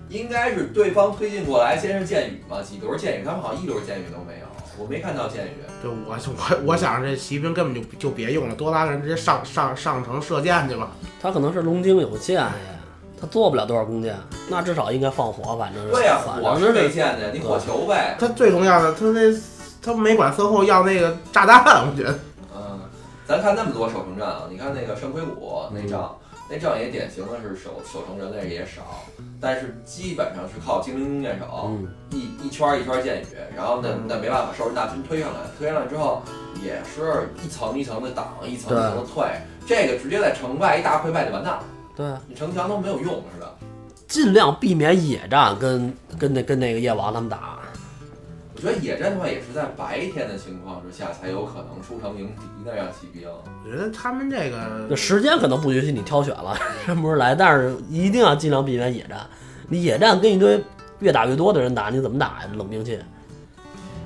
[0.08, 4.46] 应该是对方推进过来，先是箭雨嘛，几轮箭雨，他们好像一轮箭雨都没有，
[4.78, 5.50] 我没看到箭雨。
[5.82, 10.90] 对我我我想这骑兵根本就就别用了，多拉个人直接上上上城射箭去吧。
[11.20, 12.52] 他可能是龙精有箭呀，
[13.20, 14.16] 他做不了多少弓箭，
[14.48, 15.90] 那至少应该放火，反正是。
[15.90, 18.16] 对呀、反火是没见的，你火球呗。
[18.18, 19.20] 他最重要的，他那
[19.82, 22.18] 他没管身后要那个炸弹，我觉得
[22.54, 22.80] 嗯，
[23.26, 26.16] 咱看那么多守城战啊，你看那个圣盔谷那仗，
[26.50, 29.04] 那仗也典型的是守守城人类也少，
[29.40, 33.26] 但是基本上是靠精灵弓箭手，嗯，一一圈儿一圈儿箭雨，
[33.56, 36.22] 然后那那没办法，兽人大军推上来，推上来之后
[36.62, 39.24] 也是一层一层的挡，一层一层的退，
[39.66, 41.64] 这个直接在城外一大溃败就完蛋了，
[41.98, 43.54] 对，你城墙都没有用似的。
[44.06, 47.58] 尽量避免野战跟跟那跟那个夜王他们打。
[48.54, 53.28] 我觉得野战的话也是在白天的情况之下才有可能出城迎敌那样骑兵。
[53.28, 56.56] 我觉得他们这这个时间可能不允许你挑选了，
[56.86, 59.26] 什么时候来，但是一定要尽量避免野战。
[59.68, 60.64] 你野战跟一堆
[61.00, 62.50] 越打越多的人打，你怎么打呀？
[62.56, 62.96] 冷兵器，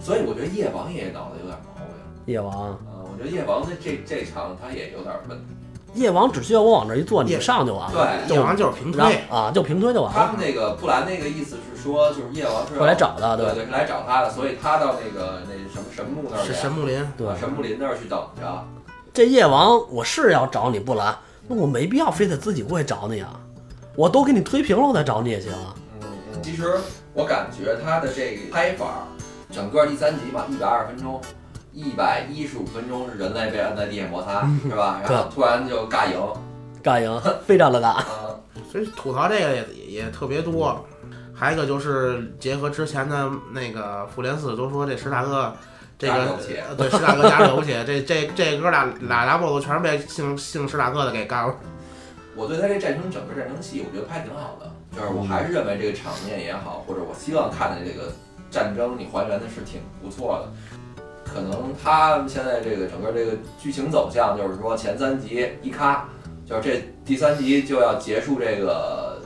[0.01, 1.85] 所以我觉得夜王也脑子有点毛病。
[2.25, 5.45] 夜王，啊，我觉得夜王这这这场他也有点问题。
[5.95, 8.09] 夜王只需要我往这一坐，你夜上就完了。
[8.27, 10.19] 对夜王就是平推，啊，就平推就完了。
[10.19, 17.13] 他们那个布兰那个意思是说，就是夜王是会来找他，对对对，是来找他的，所以他到那个那什么神木那儿是去，神木林。
[17.17, 17.37] 对啊。
[17.39, 18.67] 神木林那儿去等着。
[19.13, 21.15] 这夜王我是要找你布兰，
[21.47, 23.39] 那我没必要非得自己过去找你啊，
[23.95, 25.75] 我都给你推平了我再找你也行啊。
[26.01, 26.43] 嗯嗯。
[26.43, 26.75] 其实
[27.13, 29.07] 我感觉他的这个拍法，
[29.51, 31.21] 整个第三集嘛，一百二十分钟，
[31.73, 35.01] 一百一十五分钟是人类被摁在地下摩擦，是吧？
[35.03, 36.21] 然后突然就尬赢，
[36.83, 37.97] 尬赢，非常的尬。
[37.97, 38.05] 啊，
[38.71, 40.85] 所以吐槽这个也也也特别多。
[41.35, 45.53] 还有一个就是结合之前的那个复联四都说这史塔克
[45.99, 46.39] 这个
[46.77, 51.55] 对史塔克家了不起，这这这哥俩俩大 boss 全是被姓姓史塔克的给干了。
[52.37, 58.13] 我对他这战争整个战争戏，我觉得拍挺好的，就是我还是认为这个场面也好，或者我希望看的这个
[58.51, 60.72] 战争，你还原的是挺不错的。
[61.33, 66.09] 可能他现在这个整个这个剧情走向，就是说前三集一咔，
[66.47, 69.21] 就是这第三集就要结束这个，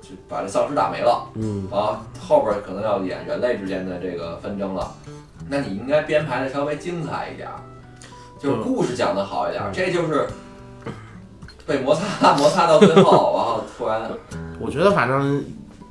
[0.00, 1.28] 就把这丧尸打没了。
[1.34, 4.92] 嗯，啊，后边可能要演人类之间的这个纷争了。
[5.48, 7.56] 那你应该编排的稍微精彩一点儿，
[8.38, 10.26] 就是故事讲的好一点儿，这就是
[11.66, 14.10] 被摩擦摩擦到最后，然后突然，
[14.60, 15.42] 我觉得反正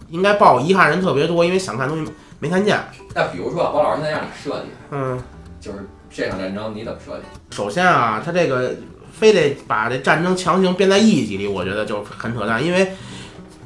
[0.10, 2.80] 应该抱遗憾人特别多，因为想看东西没看见。
[3.16, 5.20] 那比如说包老师现在让你设计，嗯，
[5.60, 7.24] 就是这场战争你怎么设计？
[7.56, 8.76] 首先啊，他这个
[9.12, 12.92] 非得把这战争强行编在一集里，我觉得就很扯淡，因为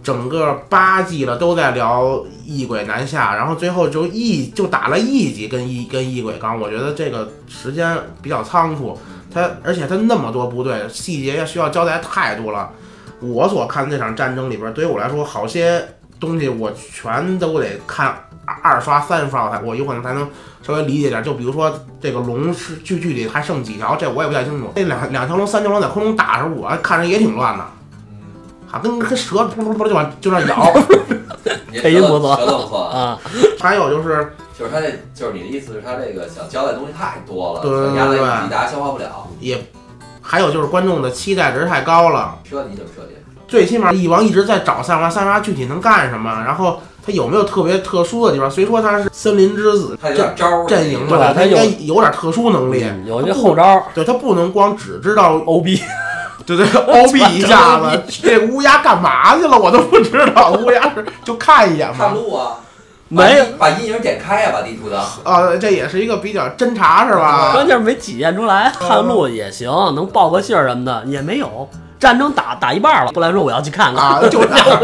[0.04, 8.98] 整个八季了都在聊异鬼南下，然后最后就一就打了一集跟异跟异鬼刚，我觉得这个时间比较仓促，
[9.32, 12.72] 他而且他那么多部队，细节需要交代太多了。
[13.20, 15.86] 我所看这场战争里边，对于我来说，好些
[16.20, 18.16] 东西我全都得看
[18.62, 20.28] 二刷三刷，我才我有可能才能
[20.62, 21.24] 稍微理解点。
[21.24, 24.72] 就比如说这个龙是具具体还剩几条，这我也不太清楚。
[24.76, 27.64] 那两两条龙、三条龙在空中打的时候，我看着也挺乱的，
[28.72, 30.74] 啊，跟跟蛇噗噗噗就往就那咬。
[31.72, 33.18] 你配音不错舌头不错，啊，
[33.60, 39.28] 还有就是就是他这就是你的意思是他这个想交代的东西太多了，对对对消化不了。
[39.40, 39.58] 也，
[40.22, 42.38] 还有就是观众的期待值太高了。
[42.44, 43.16] 设你怎么设计？
[43.48, 46.44] 最起码蚁王一直在找三娃，三娃具体能干什么？
[46.46, 48.50] 然后他有没有特别特殊的地方？
[48.50, 52.84] 虽说他是森林之子他有点招儿阵营嘛，对他他应该有有点特殊能力。
[52.84, 55.80] 嗯有些后招对他不能光只知道 OB，
[56.46, 59.58] 对对，O B 一下子，这乌鸦干嘛去了？
[59.58, 60.52] 我都不知道。
[60.64, 62.58] 乌鸦是就看一眼嘛，看路啊，
[63.14, 64.98] 没有，把阴影点开呀，把地图的。
[65.26, 67.52] 啊，这也是一个比较侦查是吧？
[67.52, 68.72] 关键是没体现出来。
[68.80, 71.70] 探路也行，能报个信儿什么的也没有。
[72.00, 74.02] 战争打打一半了，布兰说我要去看看。
[74.02, 74.80] 啊，就 他，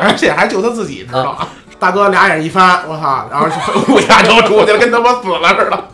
[0.00, 1.38] 而且还就他自己知道。
[1.78, 3.54] 大哥俩眼一翻，我操，然后是
[3.92, 5.84] 乌鸦就出去了，跟他妈死了似的。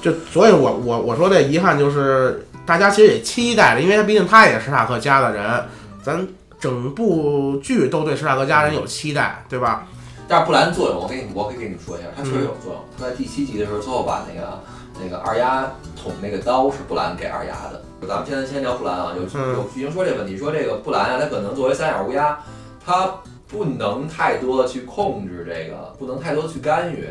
[0.00, 5.64] 就所以我，我我说这遗憾就是，大家其实也期待着，因为他毕竟他也是史塔克家的人，
[6.00, 6.24] 咱
[6.60, 9.84] 整部剧都对史塔克家人有期待，对吧？
[10.28, 12.82] 但是布兰作用，我给你，我可以跟你说一下，他确实有作用。
[12.98, 14.60] 他在第七集的时候，最后把那个
[15.00, 17.82] 那个二丫捅那个刀是布兰给二丫的。
[18.08, 22.38] 咱们现在先聊布兰啊，有嗯有剧情说这个问题，说这个布兰啊，他可能作为三眼乌鸦，
[22.84, 23.14] 他
[23.46, 27.08] 不能太多的去控制这个，不能太多的去干预。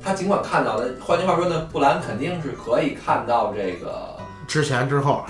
[0.00, 5.24] 他尽管看到了，换句话说呢，布兰肯定是可以看到这个之前之后，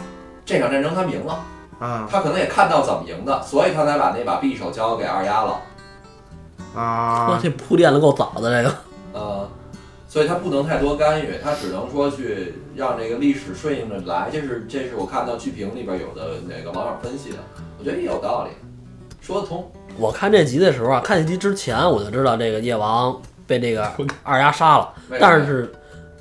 [0.45, 1.45] 这场战争他们赢了，
[1.79, 5.59] 啊他可能也看到怎么赢的，所以他才把那把匕首交给二丫了。
[6.75, 8.75] 啊， 这铺垫的够早的，这个
[9.13, 9.49] 呃，
[10.09, 14.29] 所以他不能太多干预，他只能说去让这个历史顺应着来。
[14.33, 17.37] 这是这是我看到剧评里边有的那个网友分析的，
[17.79, 18.51] 我觉得也有道理，
[19.21, 19.71] 说得通。
[19.97, 23.89] 我看这集的时候啊，看这集之前我就知道这个夜王被这个
[24.25, 25.73] 二丫杀了， 但是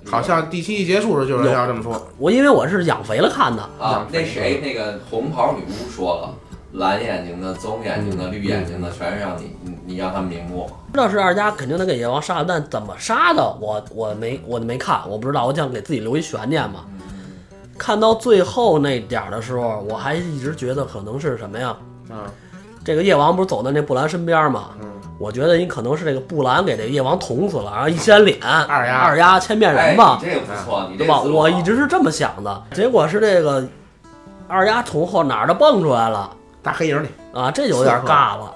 [0.06, 6.36] 好像第七季结束时就有人要这么说，我因为我是养肥了看的，啊，那谁那个红袍女巫说了，
[6.74, 10.69] 蓝眼睛的、棕眼睛的、绿眼睛的，全是让你你你让他们瞑目。
[10.93, 16.86] 知道是二丫肯定能给夜王杀了，但怎么杀的我我没我没看，我不知道，我想给自己留一悬念嘛。
[17.78, 21.76] 看到最后那点儿的时候，我还一直觉得可能是什么呀？
[22.10, 22.30] 啊，
[22.84, 24.69] 这个夜王不是走到那布兰身边嘛？
[24.82, 31.22] 嗯我觉得你可能是这个布兰给这夜王捅死了，然后一掀脸，二丫二丫千面哎，人嘛，你这个不错，你这对吧？
[31.22, 33.65] 我一直是这么想的，结果是这个
[34.48, 36.30] 二丫从后哪儿都蹦出来了
[36.62, 38.54] 大黑影里，啊，这就有点尬了。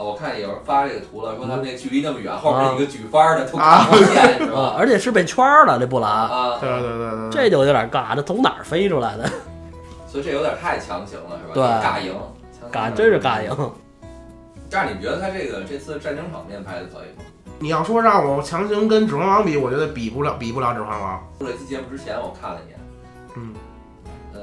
[0.00, 9.28] 啊，我看有人发这个图了，说他们那距离那么远，后面一个举幡的都看不见， 是啊吧？，而且是被圈儿了，这布兰，啊，对对对这就有点尬，这从哪儿飞出来的？
[10.08, 11.52] 所以这有点太强行了，是吧？
[11.52, 12.14] 对尬赢，
[12.72, 13.70] 尬，真是尬赢。
[14.70, 17.24] 但是你觉得他这个这次战争场面拍的可以吗？
[17.58, 22.78] 你要说让我强行跟《指环王》比，我觉得比不了，比不了《指环王录这期节目之前我看了一眼，
[23.36, 23.52] 嗯，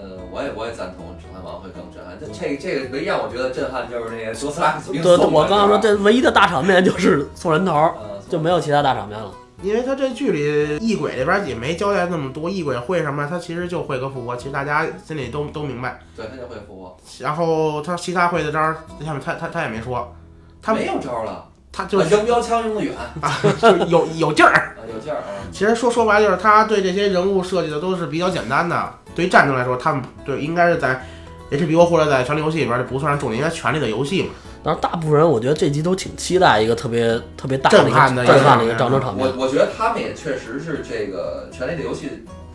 [0.07, 2.17] 呃，我也我也赞同《指环王》会更震撼。
[2.17, 9.33] 这这这个唯一让我觉得震撼就是那个多斯拉克兵对，送我刚刚说这唯一的大场面就是送人头，呃就没有其他大场面了。》，
[9.65, 15.99] 因为他这剧里异鬼这边也没交代那么多，异鬼会什么，他其实就会个复活，其实大家心里都都明白。
[16.15, 20.13] 对他就会复活，然后他其他会的招儿，下面他他他也没说，
[20.61, 24.51] 他没有招了，他就啊扔标枪扔得远 啊，就有有劲儿。
[24.51, 25.29] 啊有劲儿啊。
[25.51, 28.93] 其实说说白了就是他对这些人物设计的都是比较简单的。
[29.13, 31.05] 对于战争来说，他们对应该是在
[31.51, 34.29] HBO 或者在权力游戏里边，这不算是重点，应该权力的游戏嘛。
[34.63, 39.45] 但是大部分人我觉得这集都挺期待一个特别特别大的震撼的一个震撼的一个战争场面我。
[39.45, 42.07] 我觉得他们也确实是这个《权力的游戏》，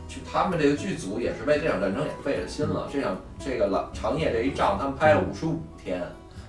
[0.09, 2.89] 去他们这个剧组也是为这场战争也费了心了。
[2.93, 6.03] 这场这个老长夜这一仗，他们拍了五十五天，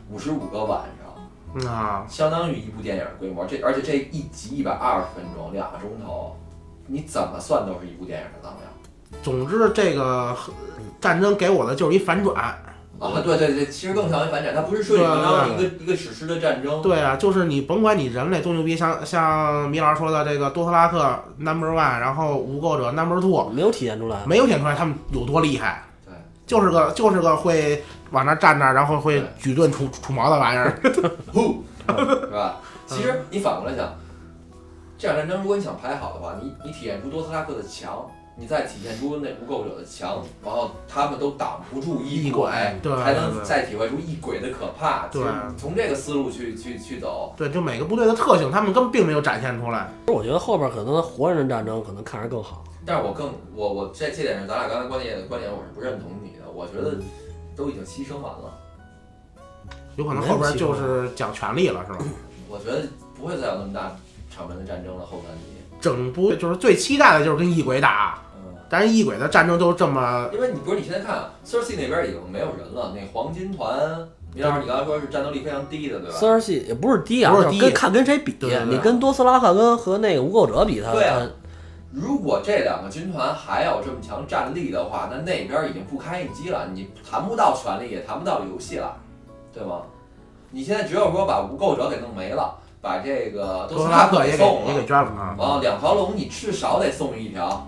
[0.10, 1.03] 五十五个晚上，嗯
[1.68, 3.46] 啊，相当于一部电影规模。
[3.46, 6.36] 这而且这一集一百二十分钟，两个钟头，
[6.88, 9.22] 你怎么算都是一部电影的当量。
[9.22, 10.36] 总之这个
[11.00, 12.60] 战争给我的就是一反转。
[13.00, 16.82] 啊，对对对，其实更像一反转，它不是顺理成章的一个一个史诗的战争。
[16.82, 24.20] 对啊，就是你甭管你人类多牛逼，像像米老师说的这个多特拉克 number one，然后无垢者 number two，没有体现出来。
[24.26, 25.84] 没有体现出来他们有多厉害。
[26.06, 26.14] 对，
[26.46, 27.84] 就是个就是个会
[28.14, 30.80] 往那站那儿，然后会举盾除除毛的玩意儿。
[31.34, 32.62] 呼，是吧？
[32.86, 33.94] 其实你反过来想，
[34.98, 38.06] 这场战争如果你想排好的话，你你体现出多斯拉克的强，
[38.38, 45.08] 你再体现出那无垢者的强，然后他们都挡不住异异鬼对才能再体会出异鬼的可怕。
[45.08, 45.24] 对
[45.58, 49.90] 从这个思路去去去走，对，就每个部队的特性，他们根本并没有展现出来。
[50.08, 52.64] 我觉得后边可能活人的战争可能看着更好。
[52.86, 56.98] 但是我更我我这这点上，咱俩刚才观点观点我是不认同你的，我觉得
[57.56, 58.54] 都已经牺牲完了，
[59.96, 62.00] 有可能后边就是讲权力了，是吧？
[62.50, 62.84] 我觉得
[63.20, 63.96] 不会再有那么大
[64.30, 65.06] 场面的战争了。
[65.06, 65.44] 后三集，
[65.80, 68.56] 整部就是最期待的就是跟异鬼打，嗯。
[68.70, 76.16] 但是异鬼的战争都这么因为你不是你现在看啊，Cersei 那边已经没有人了，那黄金团米老师，你刚才说是战斗力非常低的，对吧？
[76.16, 81.30] 四儿系也不是低啊，不是低跟看跟谁比对对，对你跟多斯拉克跟和那个无垢者比，他对啊他
[81.94, 88.98] 如果这两个军团还有这么强战力的话，那那边已经不堪一击了，你谈不到权力，也谈不到游戏了，
[89.54, 89.84] 对吗？
[90.50, 95.60] 你现在只有说把无垢者给弄没了，把这个多多斯斯拉拉克也送了也给，抓了啊。
[95.62, 97.68] 两条龙你至少得送一条，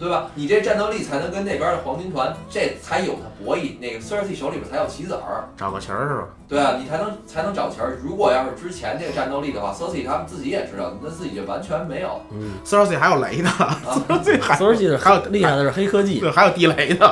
[0.00, 0.30] 对吧？
[0.34, 3.78] 你这战斗力才能跟那边的黄金团，这才有它博弈。
[3.78, 6.28] 那个 Cersei 手里边才有棋子儿，找个棋儿是吧？
[6.48, 7.98] 对啊，你才能才能找棋儿。
[8.02, 13.78] 如果要是之前这个战斗力的话，Cersei 他们自己也知道，那自己就完全没有嗯，Cersei 还有雷呢啊
[14.24, 17.06] ，，Cersei 还有厉害的是黑科技，对，还有地雷呢。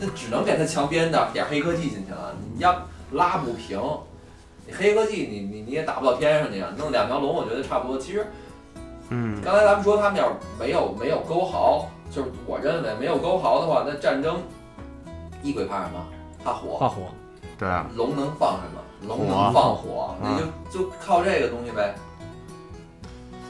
[0.00, 2.74] 那只能给他强编的点黑科技进去了，你要
[3.12, 3.80] 拉不平，
[4.66, 6.68] 你黑科技你你你也打不到天上去啊！
[6.76, 7.96] 弄两条龙，我觉得差不多。
[7.98, 8.26] 其实
[9.10, 14.36] 嗯，刚才咱们说他们要是没有没有勾壕，就是我认为没有勾豪的话，那战争
[15.42, 16.06] 异鬼怕什么？
[16.44, 17.02] 怕火，怕火，
[17.58, 19.08] 对啊，龙能放什么？
[19.08, 20.30] 龙能放火，嗯
[20.70, 21.94] 那就就靠这个东西呗。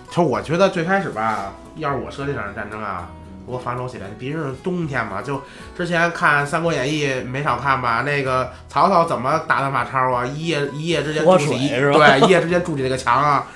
[0.08, 3.10] 其实我觉得最开始吧，要是我设计这场战争啊，
[3.46, 5.20] 我防守起来，毕竟是冬天嘛。
[5.20, 5.40] 就
[5.76, 10.24] 之前看《三国演义》没少看吧，那个曹操怎么打的马超啊？
[10.24, 13.46] 一夜一夜之间泼筑起对，一夜之间筑起那个墙啊。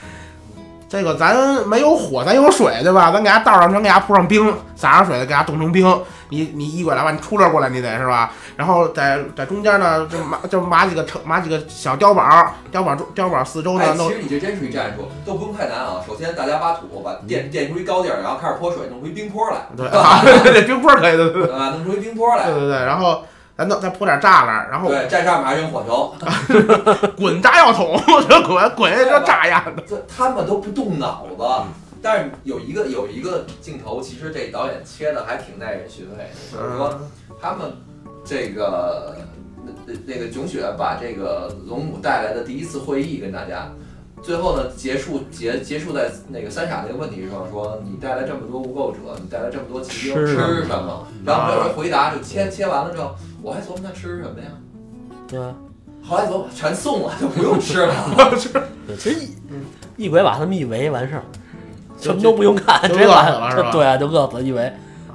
[0.88, 3.10] 这个咱没有火，咱有水，对吧？
[3.10, 5.84] 咱给它倒上城，给它铺上冰，撒上水，给它冻成冰。
[6.28, 8.32] 你你一拐来吧，你出溜过来，你得是吧？
[8.56, 12.22] 然后在在中间呢，就码就码几个城，码几个小碉堡，
[12.72, 16.00] 碉堡中碉堡四周哎呢，，弄其实你这真是一战术，都不用太难啊。
[16.06, 21.70] 首先大家挖土，把垫垫出一高地儿，然后开始泼水，弄出一冰坡来，对啊，对冰坡可以的，对对吧？
[21.70, 22.54] 弄出一冰坡来对。
[22.54, 23.22] 对对，然后
[23.56, 26.14] 咱弄再铺点栅栏，然后对，站上面还扔火球，
[27.16, 27.98] 滚炸药桶，
[28.28, 29.82] 这滚滚这炸呀的。
[29.86, 31.42] 这他们都不动脑子。
[32.02, 37.00] 但是有一个有一个镜头，其实这导演切的还挺耐人寻味的，就是说
[37.40, 37.72] 他们
[38.24, 39.16] 这个
[39.64, 43.72] 那那那个囧雪把这个龙母带来的第一次会议跟大家，
[44.26, 51.06] 最后呢结束结结束在那个三傻那个问题上，说你带来这么多无垢者，你带来这么多骑兵吃什么？
[51.24, 54.48] 然后没有人回答，就切切完了之后，我还琢磨他吃什么呀？
[55.28, 55.54] 对吧？
[56.02, 57.94] 后来琢磨全送了，就不用吃了。
[58.88, 59.20] 对其实
[59.96, 61.22] 一一鬼把他们一围完事儿，
[61.96, 64.72] 什么都不用干，就饿直接把死了是吧 对啊，就饿死一围。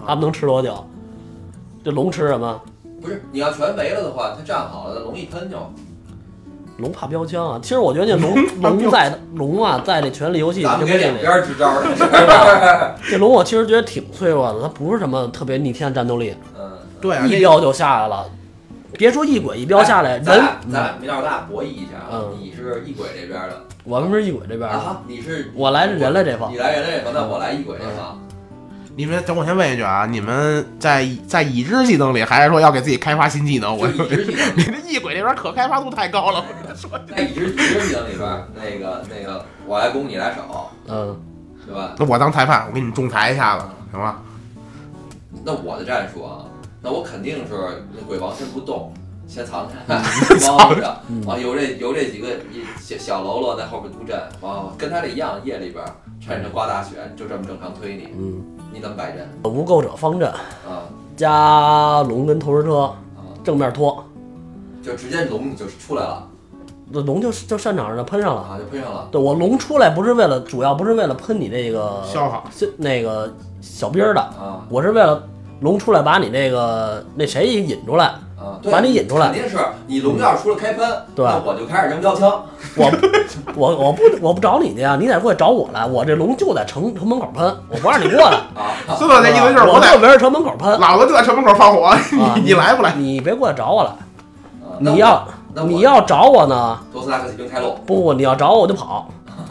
[0.07, 0.87] 他们能吃多久？
[1.83, 2.61] 这龙吃什么？
[3.01, 5.57] 不是，你要全围了的话，它站好了，龙一喷就。
[6.81, 7.59] 龙怕标枪啊！
[7.61, 12.95] 其实我觉得那龙龙在龙啊，在这权力游戏里咱们给两就跟那边儿支招儿，对吧？
[13.09, 18.25] 这龙我其实觉得挺脆弱的，它不是什么特别逆天的战斗力，嗯，对啊，一标就下来了。
[18.97, 20.37] 别说一鬼一标下来，人咱
[20.71, 26.57] 俩米老大博弈一下啊嗯，你是异鬼这边的我们是一鬼这边的，啊，你是我来是人类这方你。
[26.57, 28.19] 来人类这方，那我来异鬼这方。
[28.95, 33.75] 你们等我先问一句啊，你们在在已知技能里，还是说要给自己开发新技能？
[33.75, 36.91] 我就已知技能， 你这异鬼那边可开发度太高了， 我跟你说。
[37.09, 41.17] 在已知已知技能里边儿，那个那个，我来攻你来守，嗯，
[41.65, 41.95] 对吧？
[41.97, 44.17] 那我当裁判，我给你们仲裁一下子，行吗？
[45.43, 46.45] 那我的战术啊，
[46.81, 47.53] 那我肯定是
[47.95, 48.93] 那鬼王先不动，
[49.25, 50.01] 先藏起来，
[50.37, 52.27] 藏猫着，嗯 完由这由这几个
[52.77, 55.89] 小小喽啰在后面督阵，啊跟他这一样，夜里边儿
[56.23, 60.85] 趁着刮大雪，就这么正常推你，嗯，你怎么摆阵无垢者方阵啊
[61.17, 62.95] 加龙跟投石车啊？
[63.43, 64.05] 正面拖，
[64.83, 66.27] 就直接龙你就出来了
[66.91, 68.41] 那龙就就擅长上就喷上了。
[68.41, 69.07] 啊，就喷上了。
[69.11, 72.43] 对我龙出来不是为了，主要不是为了喷你这个消耗
[72.77, 75.27] 那个小兵的，啊我是为了
[75.61, 78.13] 龙出来把你那个那谁引出来。
[78.69, 79.57] 把你引出来肯定是
[79.87, 82.43] 你龙要是出来开喷，对那我就开始扔标枪。
[82.75, 82.91] 我
[83.55, 85.85] 我我不我不找你去啊，你得过来找我来。
[85.85, 88.37] 我这龙就在城城门口喷，我不让你过来。
[88.55, 90.79] 啊， 孙子那意思就是我在就围着城门口喷。
[90.79, 91.97] 老子就在城门口放火，啊
[92.35, 92.93] 你你来不来？
[92.95, 93.91] 你别过来找我来。
[94.79, 95.25] 你要
[95.65, 96.77] 你要找我呢？
[96.93, 99.07] 多斯拉克骑兵开路，不不，你要找我我就跑。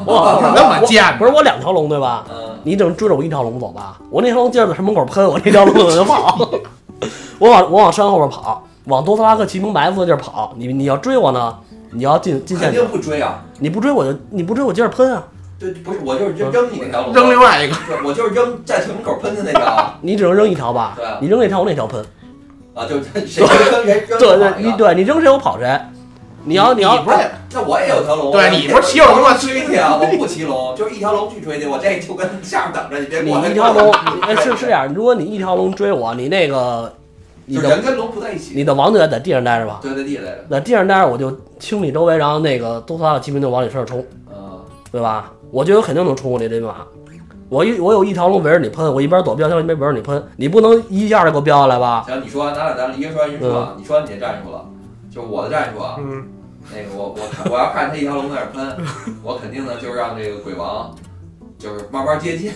[0.06, 2.24] 我那么贱不是我两条龙对吧？
[2.30, 3.98] 嗯，你只能追着我一条龙走吧？
[4.10, 6.38] 我那条龙接着在城门口喷，我那条龙我就跑。
[7.38, 10.54] 我往我往山后边跑，往多斯拉克骑兵埋伏的地儿跑。
[10.56, 11.56] 你你要追我呢？
[11.92, 13.44] 你要进进肯陷阱定，不追啊。
[13.58, 15.24] 你不追我就你不追我接着喷啊！
[15.58, 21.18] 对，不是我就是扔扔你那条龙，扔另外一个，对我就是扔在城门口喷的那条 你只能扔一条吧对啊？
[21.20, 22.00] 你扔那条我那条喷。
[22.74, 25.78] 啊，就是 谁扔谁扔 对对，你对你扔谁我跑谁。
[26.44, 27.16] 你要你要不是
[27.52, 29.98] 那我也有条龙，对你不是骑有龙吗追去啊？
[30.00, 33.50] 我不骑龙，就是一条龙去追去，我这就跟下面等着，你别你过来。
[33.50, 36.94] 一条龙，你哎是是这样，如果你一条龙追我，你那个
[37.46, 39.80] 你的就人跟龙不在一起，你的王就在在地上待着吧？
[39.82, 44.60] 对在地上待着，在地上待着，我就清理周围，然后那个多斯拉克骑兵就往你身上冲，嗯，
[44.92, 45.32] 对吧？
[45.50, 46.76] 我觉得肯定能冲过你这马。
[47.48, 52.04] 我一我有一条龙围着你喷，我一边躲标枪一边围着你喷，你不能一下就给我标下来吧？
[52.06, 54.64] 行，你说完咱俩咱一个说完一个说啊，你说完你的战术了，
[55.12, 56.28] 就是我的战术啊，嗯，
[56.72, 58.86] 那个我我我要看他一条龙在那儿喷，
[59.24, 60.94] 我肯定呢就是让这个鬼王
[61.60, 62.50] 就是慢慢接近，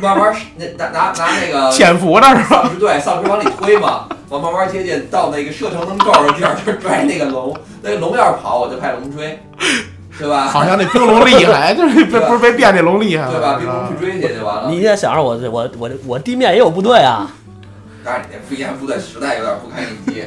[0.00, 2.70] 慢慢那拿拿拿那个潜伏的是吧？
[2.78, 9.40] 对丧尸往里推嘛，我慢慢接近到那个射程能够的地儿，就拽那个龙，那个龙要是跑，我就派龙追，
[10.16, 10.46] 对吧？
[10.46, 13.56] 好像那冰龙厉害，就是被不是被变那龙厉害了，对吧？
[13.58, 14.70] 冰龙啊去追去就完了。
[14.70, 17.28] 你现在想着我我我我地面也有部队啊，
[18.04, 20.22] 但是你那飞檐部队实在有点不堪一击。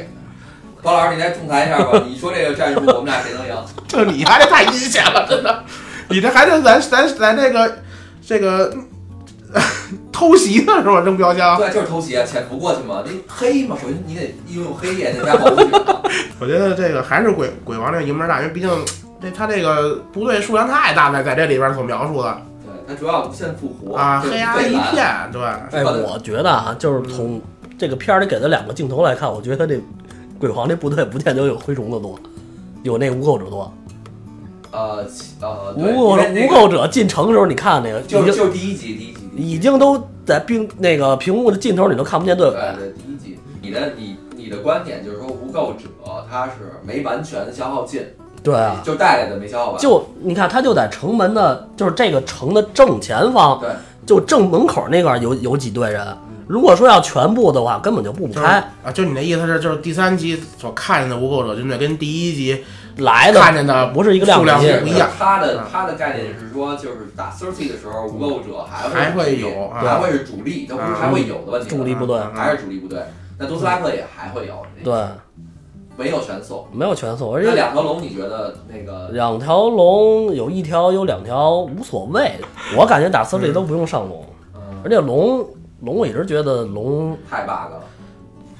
[0.82, 2.04] 包老师，你来仲裁一下吧。
[2.06, 3.54] 你说这个战术，我们俩谁能赢？
[3.88, 5.64] 就你还得太阴险了，真的，
[6.08, 7.78] 你这还得咱咱咱这个
[8.26, 8.72] 这个
[10.12, 11.00] 偷袭呢是吧？
[11.00, 13.02] 扔标枪，对，就是偷袭啊，潜伏过去嘛。
[13.06, 15.50] 你黑嘛，首先你得拥有黑夜那家保。
[16.40, 18.70] 我觉得这个还是鬼鬼王这个营门大，因为毕竟
[19.20, 27.40] 这他这个部队数量太大了，在这里边所描述的对，他主要无限复活啊，就是黑暗一片，对，哎，我觉得啊，就是从
[27.78, 29.80] 这个片儿里给的两个镜头来看，我觉得他这
[30.38, 32.18] 鬼皇这部队不见得有灰虫子多，
[32.82, 33.72] 有那无垢者多。
[34.70, 35.06] 呃
[35.40, 42.76] 呃，无垢无垢者进城的时候，你看那个就就第一集，第一集，已经都在冰那个屏幕的尽头，你都看不见队对尾。
[42.76, 43.38] 对第一集。
[43.60, 45.88] 你的你你的观点就是说，无垢者
[46.30, 46.52] 他是
[46.82, 48.02] 没完全消耗尽，
[48.42, 49.80] 对啊，就带来的没消耗完。
[49.80, 53.68] 就你看，他就在城门的，就是这个城的正前方，对，
[54.06, 56.06] 就正门口那块有有几队人。
[56.46, 58.52] 如果说要全部的话，根本就布不就是开。
[58.82, 62.64] 啊，就你那意思是，就是第三集所看见的无垢者军队跟第一集
[62.98, 71.68] 来的看见的不是一个量数量级不一样他的嗯他的概念是说，就是打 Cersei 的时候，无垢者还还会是主力有啊还会是主力，都不是还会有的问题。
[71.68, 73.00] 主力部队啊还是主力部队。
[73.38, 74.92] 那多斯拉克也还会有，对，
[75.96, 76.66] 没有全送。
[76.72, 82.32] 没有全送，而那且两条龙，你觉得那个两条龙有一条有两条无所谓。
[82.76, 84.24] 我感觉打 s i r t y 都不用上龙，
[84.56, 85.46] 嗯而且龙
[85.82, 87.80] 龙我一直觉得龙太 bug 了？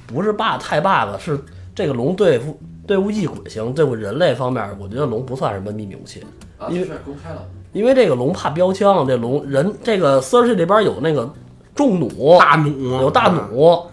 [0.07, 1.37] 不是 bug 太 bug，是
[1.75, 2.57] 这个龙对付
[2.89, 6.25] 对付异鬼行对付人类方面，我觉得龙不算什么秘密武器。
[6.59, 11.31] 啊，因为是公开了，因为这个龙怕标枪，这龙人这个 s e r 里边有那个
[11.75, 13.87] 重弩，大弩，有大弩，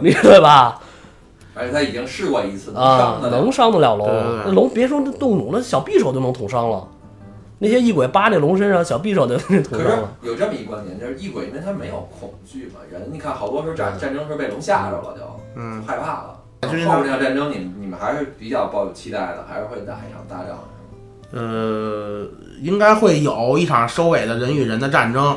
[0.00, 0.78] 你对吧？
[1.54, 4.42] 而且他已经试过一次，能啊伤，的能伤得了龙对对对。
[4.44, 6.86] 那龙别说那动弩，那小匕首就能捅伤了。
[7.58, 10.12] 那些异鬼扒那龙身上，小匕首就捅可是伤了。
[10.22, 15.22] 有这么一观点，就是异鬼，因为他没有恐惧嘛，人你看好多时候战战争时候被龙吓着了，就
[15.56, 16.36] 嗯，害怕了。
[16.66, 20.58] 就是后面这场战争，你们你们还是比较抱有期待的，还是会打一场大仗。
[21.32, 22.26] 呃，
[22.60, 25.36] 应该会有一场收尾的人与人的战争，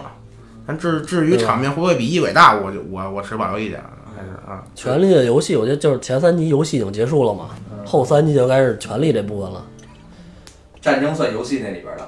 [0.66, 3.82] 但至至于场面会不会比一伟大，我就我我持保留意见，
[4.16, 9.64] 还是啊，权力的游戏，我觉得就是前三集游戏已经结束了嘛，嗯后三集就该是权力这部分了。
[10.80, 12.08] 战争算游戏那里边的，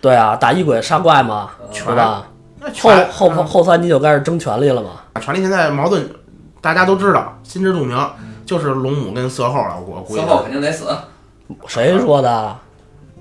[0.00, 2.28] 对啊，打异鬼杀怪嘛，嗯对吧？
[2.60, 5.00] 那后权后后三集就开始争权力了嘛。
[5.20, 6.06] 权力现在矛盾，
[6.60, 7.96] 大家都知道，心知肚明，
[8.44, 10.26] 就是龙母跟色后了，我估计色。
[10.26, 10.86] 后肯定得死。
[11.66, 12.56] 谁说的？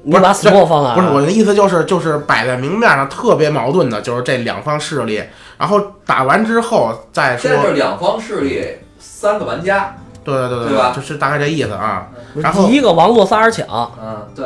[0.04, 0.96] 你不是把死后放哪儿？
[0.96, 5.24] 不是我的意思，就是就是摆在明面上特别矛盾的，就是这两方势力，
[5.58, 8.64] 然后打完之后再说现，是两方势力
[9.00, 12.10] 三个玩家，对对对对吧就是大概这意思啊。
[12.36, 13.66] 然后第一个王座仨人抢，
[14.02, 14.46] 嗯，对。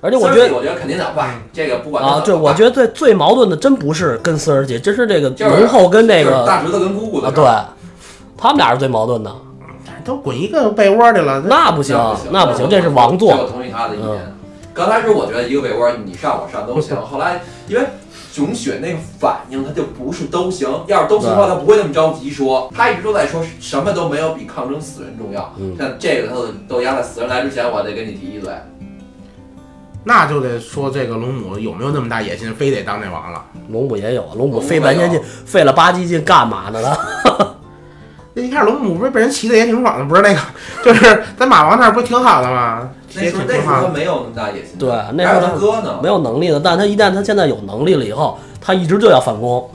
[0.00, 7.44] 而且我觉得我觉得肯定得换，这个不管啊，对，我觉得最最矛盾的真不是跟四儿姐，真是这个龙后跟那个大侄子跟姑姑的啊，对，
[8.38, 9.30] 他们俩是最矛盾的。
[10.04, 13.50] 都滚一个被窝去了，那不行那不行，那不行，这是王座我座。
[13.50, 14.08] 同意他的意见。
[14.08, 14.34] 嗯
[14.72, 17.84] 刚开始我觉得一个被窝你上我上都行，后来因为
[18.30, 25.52] 熊雪那个反应他就不是都行，要是都行的话他不会那么着急说，他一直都在说什么都没有比抗争死人重要。
[25.58, 28.52] 嗯像这个他都都压在死人来之前，我得跟你提一嘴。
[30.04, 33.44] 那就得说这个龙母有没有那么大野心，非得当那王了。
[33.70, 36.80] 龙母也有，龙母龙母费半天劲，费了吧唧劲干嘛呢？
[38.58, 40.40] 那一开始龙母不是被人骑的也挺爽的，不是那个，
[40.84, 42.90] 就是在马王那儿不是挺好的吗？
[43.14, 46.02] 那时候那时候没有那么大野心，对，那还有他时候哥呢他。
[46.02, 49.68] 没有能力的，但他一旦他现在有能力了以后，他一直就要反攻。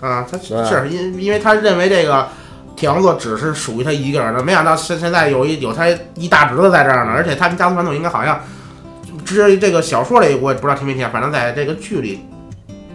[0.00, 2.26] 啊，他对是因因为他认为这个
[2.74, 8.38] 铁王座只是属于他一个人的，没想到现现在有一有他一大侄子在这儿呢，而且他们家族传统应该好像，
[9.24, 12.20] 至于这个小说里我也不知道听没听，反正在这个剧里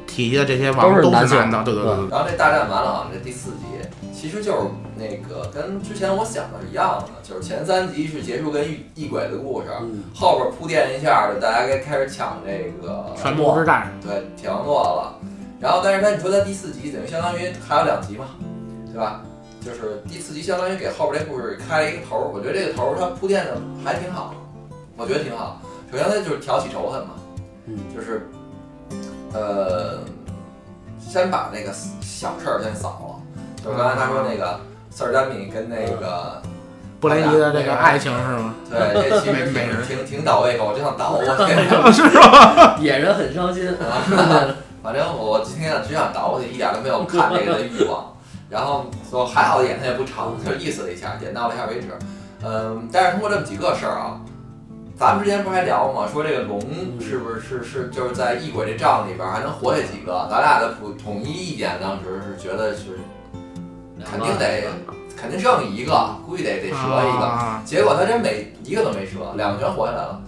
[0.05, 2.09] 提及的这些王都都是男的，对对对对。
[2.11, 3.65] 然后这大战完了啊，这第四集
[4.21, 4.59] 其实就是
[4.95, 15.17] 那个跟之前我想的是一样的，就是前三集是结束跟异异鬼的故事，嗯后边铺垫一下，就大家该开始抢这个全部之战，对铁王座了。
[15.59, 18.27] 然后，但是他你说他第四集等于相当于还有两集嘛，
[18.85, 19.23] 对吧？
[19.59, 24.35] 就是第四集相当于给后边这故事开了一个头儿，我觉得这个头儿它铺垫的还挺好，
[24.97, 25.59] 我觉得挺好。
[25.91, 27.15] 首先它就是挑起仇恨嘛，
[27.65, 28.29] 嗯就是
[29.33, 29.97] 呃，
[30.99, 33.10] 先把那个小事儿先扫了，
[33.63, 34.59] 就刚才他说那个
[34.89, 36.41] 塞尔丹米跟那个
[36.99, 38.55] 布雷尼的这个爱情是吗？
[38.69, 42.01] 对，这其实 挺挺挺倒胃口，我真想倒我去。
[42.01, 42.77] 是吧？
[42.79, 43.75] 野人很伤心。
[44.83, 48.07] 反正我今天只想倒过去，一点都没有看这个的欲望。
[48.49, 51.87] 然后说还好演的也不长，就意思了一下，点到了一下为止。
[52.43, 54.19] 嗯，但是通过这么几个事儿啊，
[54.97, 56.07] 咱们之前不是还聊吗？
[56.11, 56.59] 说这个龙
[56.99, 60.27] 是不是是是就是在异鬼这仗里边还能活下几个？
[60.29, 62.99] 咱俩的统统一意见当时是觉得是
[64.09, 64.63] 肯定得
[65.15, 67.25] 肯定剩一个，估计得得折一个。
[67.25, 70.21] 啊结果他真没一个都没折，两个全活下来了，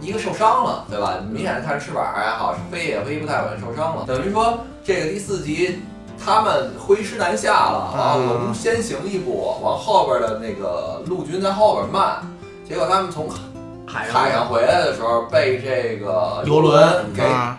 [0.00, 1.14] 一个受伤了，对吧？
[1.30, 4.04] 明显的看翅膀还好，飞也飞不太稳，受伤了。
[4.06, 5.80] 等于说这个第四集
[6.22, 12.22] 他们挥师南下了，然后龙先行一步，往后边的那个陆军在后边慢。
[12.68, 13.28] 结果他们从
[13.86, 17.58] 海上海上回来的时候，被这个游轮给啊，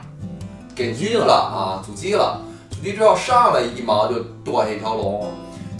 [0.73, 2.39] 给狙了啊，阻击了。
[2.69, 5.29] 阻击之后上来一毛就剁下一条龙，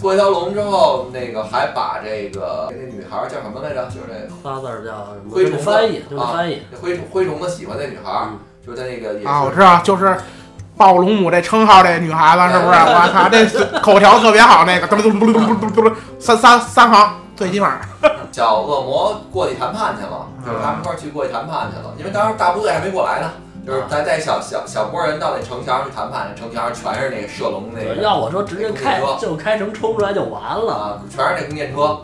[0.02, 3.86] 过一条龙之后，那个还把这个那女孩叫什么来着？
[3.86, 6.56] 就是那仨字儿叫灰虫翻译，就是翻译。
[6.56, 10.14] 啊、灰虫灰虫的喜欢那女孩，嗯、就在那个啊，我知道，就是。
[10.74, 12.78] 暴龙母这称号，这女孩子是不是？
[12.78, 17.78] 我操，这口条特别好，那个嘟噜嘟噜嘟噜嘟噜，三三三行，最起码。
[18.32, 23.30] 叫恶魔过去谈判去了，就是他们一块去过去谈判去了，因为当时大部队还没过来呢。
[23.64, 30.72] 就是咱带小小小波人到那城墙上去谈判，那城墙上全是那个射龙那个要我说，直接开那个就开城冲出来就完了。
[30.72, 32.00] 啊，全是那弓箭车，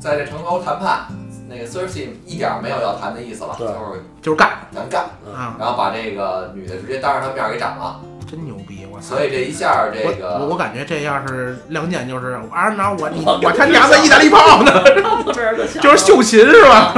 [0.00, 1.06] 在这城头谈判，
[1.48, 3.72] 那个 Cersei 一点儿没有要谈的意思了，就是
[4.20, 8.86] 就是干咱干，啊，然后把这个女的直接当着他面儿给斩了，真牛逼！
[8.92, 9.24] 我操所！
[9.24, 14.72] 以这一下这个我感觉这要是亮剑，就是啊，那我你我他娘的意大利炮呢，
[15.80, 16.92] 就是秀琴是吧？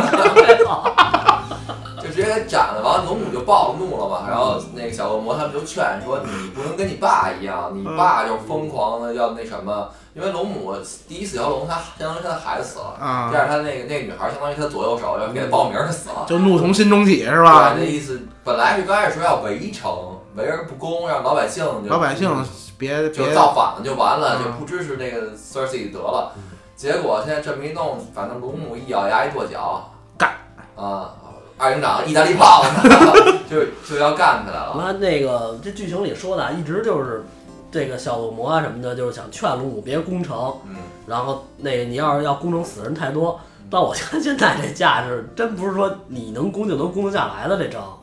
[2.12, 10.74] 就直接给斩了，完了龙母就暴怒了嘛，然后那个小恶魔他们就劝说你不能跟你爸一样，你爸就疯狂的要那什么，因为龙母
[11.08, 16.24] 第一死条龙，他相当于他的孩子死了，啊第，二他那个那个女孩相当于他左右手，要给他报名儿，他死了。
[16.26, 17.84] 就怒从心中起是吧对，？
[17.84, 19.90] 那意思本来是刚开始说要围城，
[20.36, 22.30] 围而不攻，让老百姓就老百姓
[22.76, 26.32] 别就别造反了就完了，嗯就不支持那个 Cersei 得了。
[26.74, 29.88] 结果现在这么一弄，反正龙母一咬牙一跺脚，
[30.18, 30.30] 干
[30.74, 31.14] 啊！
[31.58, 32.64] 二营长意大利炮，
[33.48, 34.74] 就就要干起来了。
[34.74, 37.24] 妈那个这剧情里说的啊，一直就是
[37.70, 40.76] 这个小恶魔啊什么的，就是想劝龙母别攻城，嗯，
[41.06, 43.40] 然后那个你要是要攻城死人太多。
[43.70, 47.98] 但我看现在这架势，真不是说你能攻就能攻得下来的这仗。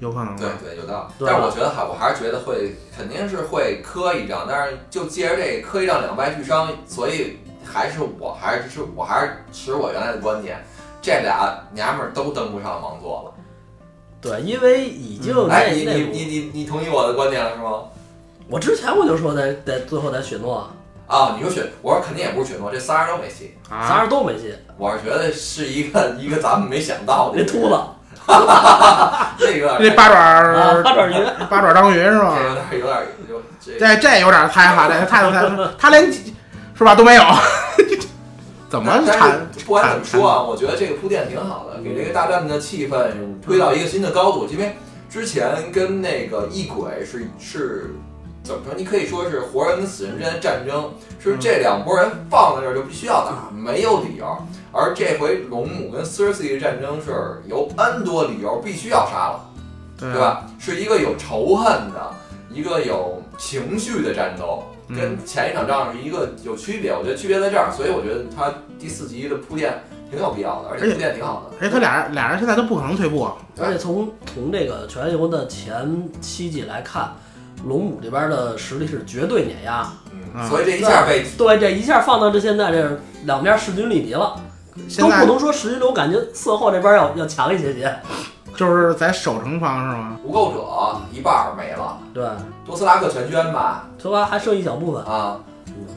[0.00, 0.48] 有可能对？
[0.62, 1.24] 对，有道理。
[1.24, 10.62] 但是我觉得哈我还是觉得会肯定是会磕一仗，但是就借着这个磕一仗两败俱伤，所以还是我还是我还是持我原来的观点，
[11.02, 13.32] 这俩娘们儿都登不上王座了。
[14.20, 17.82] 对，因为已经那、哎，你你你你你同意我的观点了是吗？
[18.48, 20.70] 我之前我就说得得最后得雪诺，
[21.08, 23.56] 啊，你说雪，我说肯定也不是雪诺，这仨人都没戏。
[23.68, 27.76] 仨啊，人都没戏，我是觉得是一个一个咱们没想到的 那秃子
[29.38, 31.14] 这个那八爪八爪鱼，
[31.50, 32.38] 八爪 章鱼是这吧？
[32.38, 32.98] 有点有点
[33.28, 36.12] 有这这这有点太哈，这太太他连
[36.74, 37.22] 是吧都没有，
[38.72, 43.10] 怎么产是不管怎么说啊，我觉得这个铺垫挺好的，给这个大战的气氛
[43.42, 44.46] 推到一个新的高度。
[44.50, 44.74] 因为
[45.10, 47.94] 之前跟那个异鬼是是
[48.42, 48.72] 怎么说？
[48.74, 50.90] 你可以说是活人跟死人之间的战争，
[51.22, 54.24] 是这两拨人放在这儿就必须要打，没有理由。
[54.72, 59.50] 而这回龙母跟 Cersei 的战争是有 N 多理由必须要杀了。
[59.98, 60.18] 对对？
[60.18, 60.46] 吧？
[60.58, 62.14] 是一个有仇恨的，
[62.50, 66.90] 一个有情绪的战斗，嗯跟前一场仗是一个有区别。
[66.92, 71.56] 我觉得区别在这儿，所以我觉得他第四集的铺垫挺有必要的，而且铺垫挺好的。
[71.60, 73.28] 而且他俩人俩人现在都不可能退步，
[73.60, 77.12] 而且从从这个全游的前七季来看，
[77.64, 79.88] 龙母这边的实力是绝对碾压。
[80.10, 84.40] 嗯，嗯所以这一下被对，这一下放到这现在这两边势均力敌了，
[84.98, 87.94] 都不能说势均力敌，我感觉色后这边要要强一些些。
[88.56, 90.16] 就是在守城方是吗？
[90.24, 92.24] 无垢者一半儿没了，对，
[92.66, 95.04] 多斯拉克全捐吧这吧还剩一小部分。
[95.04, 95.38] 啊，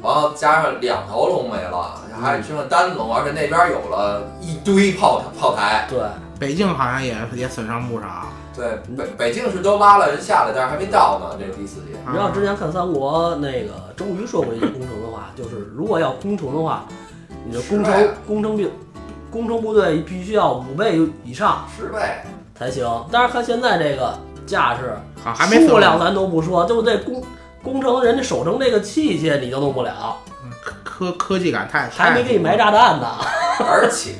[0.04, 5.86] 然后加上两头龙没了，还剩下单龙，而且那边有了一堆炮炮台。
[5.90, 6.00] 对，
[6.40, 11.88] 北境好像也也损伤不少，对，北北京是都拉了人下来，但是还没到呢，这第四集。
[12.10, 16.86] 你要之前看三国那个周瑜说过一句攻城的话， 就是如果要攻城的话，
[17.46, 18.72] 你的攻城是攻城兵
[19.32, 22.00] 攻城部队必须要五倍以上十倍，
[22.58, 22.88] 才行。
[23.12, 27.24] 但是看现在这个架势，好还没数量咱都不说，就这工
[27.64, 30.16] 工程人家守城这个器械你都弄不了，
[30.84, 33.08] 科科技感太还没给你埋炸弹呢。
[33.60, 34.14] 而且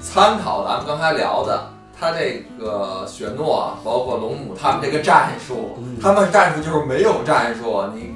[0.00, 1.68] 参考咱们刚才聊的，
[1.98, 8.15] 他这个雪诺，包括龙母他们这个战术，嗯他们战术就是没有战术，你你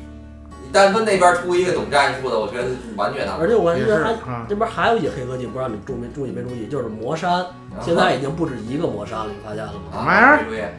[0.73, 7.45] 但分那边出一个懂战术的，我觉得完全他而且我觉得还啊，这边还有一黑科技，不知道你注没注意没注意，就是魔山，
[7.81, 9.81] 现在已经不止一个魔山了，你发现了吗？
[9.93, 10.75] 什么玩意儿啊对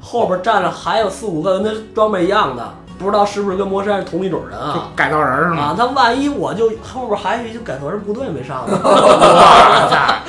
[0.00, 4.88] 后边站着还有四五个跟他装备一样的，不知道是不是跟魔山是同一种人啊？
[4.94, 5.62] 改造人是吗？
[5.62, 8.78] 啊，他万一我就后边还有一个改造人部队没上呢！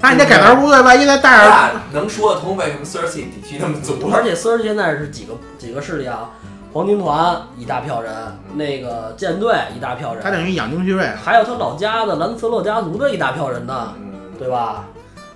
[0.00, 4.10] 那你这改造人部队万一再带着那能说得通为什么 Cersei 底气那么足？
[4.12, 6.28] 而且 Sir 现在是几个几个势力啊？
[6.74, 8.12] 黄金团一大票人，
[8.52, 14.84] 那个舰队一大票人，他等于养精蓄锐，还有他老家的兰斯洛家族的一大票人呢，嗯，对吧？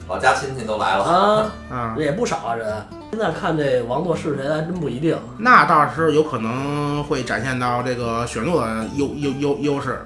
[0.09, 1.05] 老家亲戚都来了。
[1.05, 2.67] 啊， 啊，也不少啊人。
[3.13, 5.17] 现在看这王座是谁还真不一定。
[5.39, 10.03] 那倒是有可能会展现到这个雪诺的优优优优势。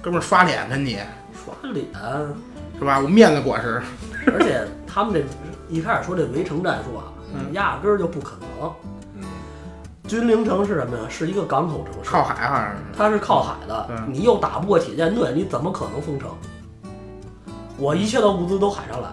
[0.00, 1.00] 哥们儿刷脸跟你
[1.32, 1.84] 刷脸，
[2.78, 3.00] 是吧？
[3.00, 3.82] 我面子果实，
[4.28, 5.20] 而且他们这
[5.68, 8.72] 一开始说这围城战术啊，嗯压根儿就不可能。
[10.06, 11.04] 嗯，君临城是什么呀？
[11.08, 12.76] 是一个港口城市，靠海好像是。
[12.96, 16.30] 它是靠海的，嗯你又打不过铁舰队，你怎么可能封城？
[17.78, 19.08] 我一切的物资都海上来，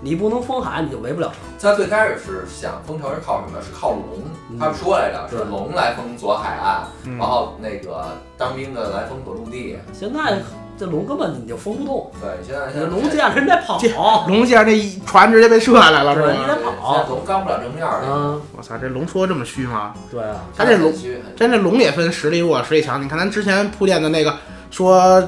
[0.00, 1.36] 你不能封海，你就围不了城。
[1.60, 3.60] 他最开始是想封城是靠什么？
[3.62, 4.02] 是靠龙。
[4.50, 8.04] 嗯他们说来着，是龙来封左海岸，嗯然后那个
[8.36, 9.78] 当兵的来封左陆地。
[9.92, 10.40] 现在
[10.82, 13.88] 这龙根本你就封不动，对，现在你现在龙见人得跑，这
[14.26, 17.06] 龙见这一船直接被射下来了是吧，你在跑。
[17.08, 18.00] 龙刚不了正面儿。
[18.04, 19.94] 嗯，我操，这龙说这么虚吗？
[20.10, 20.92] 对啊，他这龙
[21.36, 23.00] 真这龙也分实力弱、实力强。
[23.00, 24.34] 你看咱之前铺垫的那个，
[24.72, 25.22] 说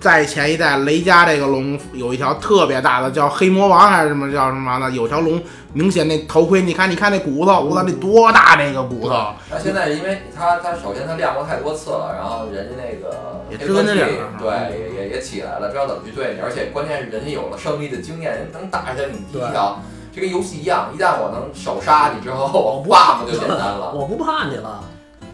[0.00, 5.40] 在前一代雷家这个龙有一条特别大的，叫黑魔王还是什么叫什么的，有条龙
[5.74, 9.34] 明显那头盔，你看你看那骨头，我操，那多大那个骨头？
[9.50, 19.78] 那现在因为他他首先他亮过太多次了，然后人家那个也知根知底儿黑科技对也也也起来了，知道怎么去对你，而且关键是人家有了胜利的经验，人能打下你第一条。
[20.12, 23.92] 这跟游戏一样，一旦我能手杀你之后，我 buff 就简单了。
[23.92, 24.82] 我不怕你了。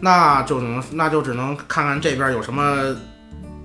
[0.01, 2.95] 那就只能那就只能看看这边有什么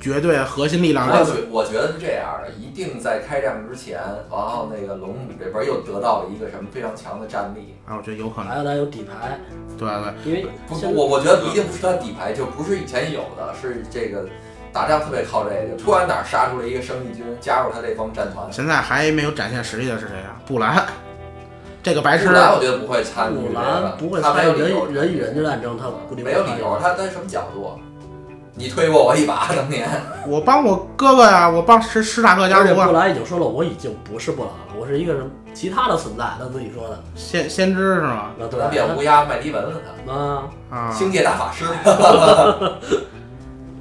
[0.02, 1.08] 绝对核心力量。
[1.08, 7.76] 我觉我觉得是这样的，一定在开战之前，然后那个龙母这边又得到了一个什么非常强的战力。
[7.86, 8.50] 啊，我觉得有可能。
[8.50, 9.38] 还有咱有底牌，
[9.78, 14.26] 对对，因为不，我我觉得一定不是他底牌，就不是以前有的，是这个
[14.72, 15.76] 打仗特别靠这个。
[15.80, 18.50] 突然哪儿杀出来一个生力军，加入他这帮战团。
[18.50, 20.34] 现在还没有展现实力的是谁啊？
[20.44, 20.84] 布兰，
[21.80, 27.78] 这个白痴布兰我觉得不会参与木这个，兰不会参与有理由人人与人之战争，他估计没有理由，他他什么角度？
[28.54, 29.88] 你推过我一把，当年
[30.26, 37.02] 我帮我哥哥呀，我帮史史塔克家族啊，兰已经说了，我已经不是布兰了，我是一个什么其他的存在，他自己说的。
[37.14, 38.30] 先先知是吗？
[38.38, 39.72] 那，对他变乌鸦麦迪文了，
[40.06, 41.64] 他啊，啊，星界大法师。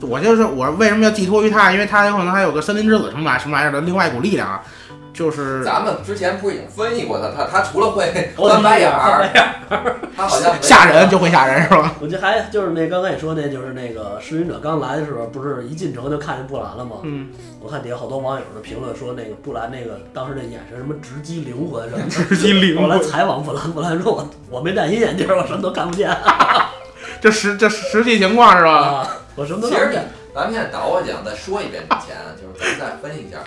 [0.01, 1.71] 我就是我为什么要寄托于他？
[1.71, 4.63] 因为他有可能还有个森林之子什么玩什么玩意儿的另外一股力量啊，
[5.13, 7.29] 就是咱们之前不是已经分析过他？
[7.35, 9.27] 他他除了会我翻白眼儿，
[10.15, 11.93] 他好像吓人就会吓人是吧？
[11.99, 16.97] 我这还就是那刚才也说那就是那个侍女者刚来的时候，不是一进城就看见布兰了吗？
[17.03, 22.09] 嗯，我看底下好多网友的评论说那个布兰那个当时那眼神什么直击灵魂什么的。
[22.09, 22.89] 直击灵魂。
[22.89, 26.09] 我来，采访布兰，布兰说我我没戴隐眼镜，我什么都看不见
[27.19, 28.71] 这实这实际情况是吧？
[28.71, 30.05] 啊，我什么都看不见。
[30.33, 33.37] 咱们现在倒过讲再说一遍之前，就是咱们再分析一下。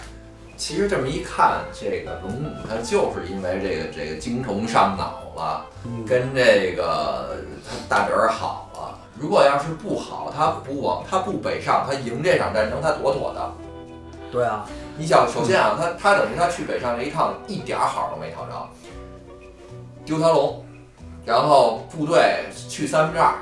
[0.57, 8.99] 其实这么一看，这个龙母他就是因为这个这个精虫上脑了，嗯跟这个他大侄儿好了。
[9.19, 13.53] 如果要是不好，他不往他不北上，他赢这场战争，他妥妥的。
[14.33, 18.69] 对啊，你想，首先啊，他他等于他去北上这一趟一点儿好都没讨着，
[20.05, 20.65] 丢条龙，
[21.25, 23.35] 然后部队去三分之二，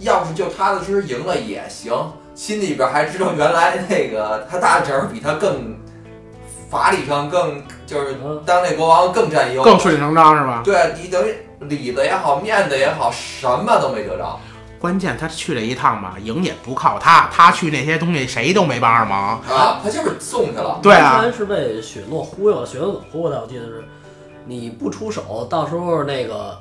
[0.00, 5.74] 要是就踏踏实实赢了也行，心里边还知道原来那个他大侄儿比他更
[6.74, 10.60] 法理上更就是嗯当那国王更占优，更顺理成章是吧？
[10.64, 14.40] 对你等于里子也好，面子也好，什么都没得着。
[14.80, 19.40] 关键他去了一趟吧，赢也不靠他，他去那些东西谁都没帮上忙。
[19.48, 20.80] 啊，他就是送去了。
[20.82, 22.66] 对啊完，全是被雪诺忽悠了。
[22.66, 23.40] 雪诺怎么忽悠的？
[23.40, 23.84] 我记得是，
[24.44, 26.60] 你不出手，到时候那个，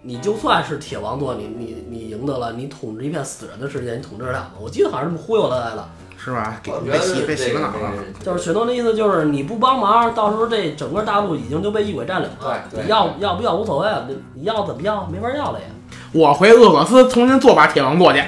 [0.00, 4.50] 你就算是铁王座，你你你赢得了，你统治一片死人的世界，你统治得了吗？
[4.58, 5.88] 我记得好像是这么忽悠他来的。
[6.26, 6.58] 是吧？
[6.60, 7.92] 给我觉得被洗被这个洗个脑了。
[8.18, 12.36] 这就是雪诺的意思就是你不帮忙，到时候这整个大陆已经就被异鬼占领了。
[12.40, 15.66] 对对你要要不要无所谓，你你要怎么要没法要了呀。
[16.10, 18.20] 我回鄂索斯重新做把铁王座去。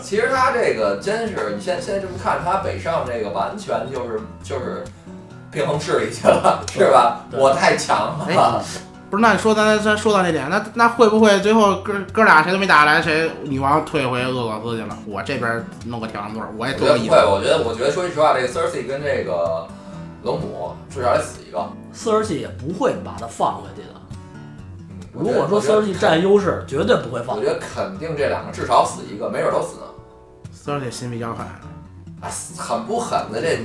[0.00, 4.84] 其实他这个真是，你现现在这么看，他北上这个完全就是就是
[5.50, 7.26] 平衡势力去了，是吧？
[7.32, 8.26] 我太强了。
[8.28, 8.34] 哎
[9.12, 14.96] 不是，那你说咱咱说到这点，那那会不会最后哥哥俩谁都没打来，谁女王退回鄂索斯去了？
[15.06, 17.10] 我这边弄个铁王座，我也我多个意思。
[17.10, 19.68] 觉得不会，我觉得我觉得说句实话，这个 Cersei 跟这个
[20.22, 21.62] 龙母至少得死一个。
[21.94, 24.00] ，Cersei 也不会把他放回去的。
[25.12, 27.52] 如果说 Cersei 占优势，绝对不会放我觉。
[27.52, 30.72] 得肯定这两个至少死一个，没准都死呢。
[30.72, 31.44] 而且心比较狠，
[32.22, 33.58] 啊，狠不狠的这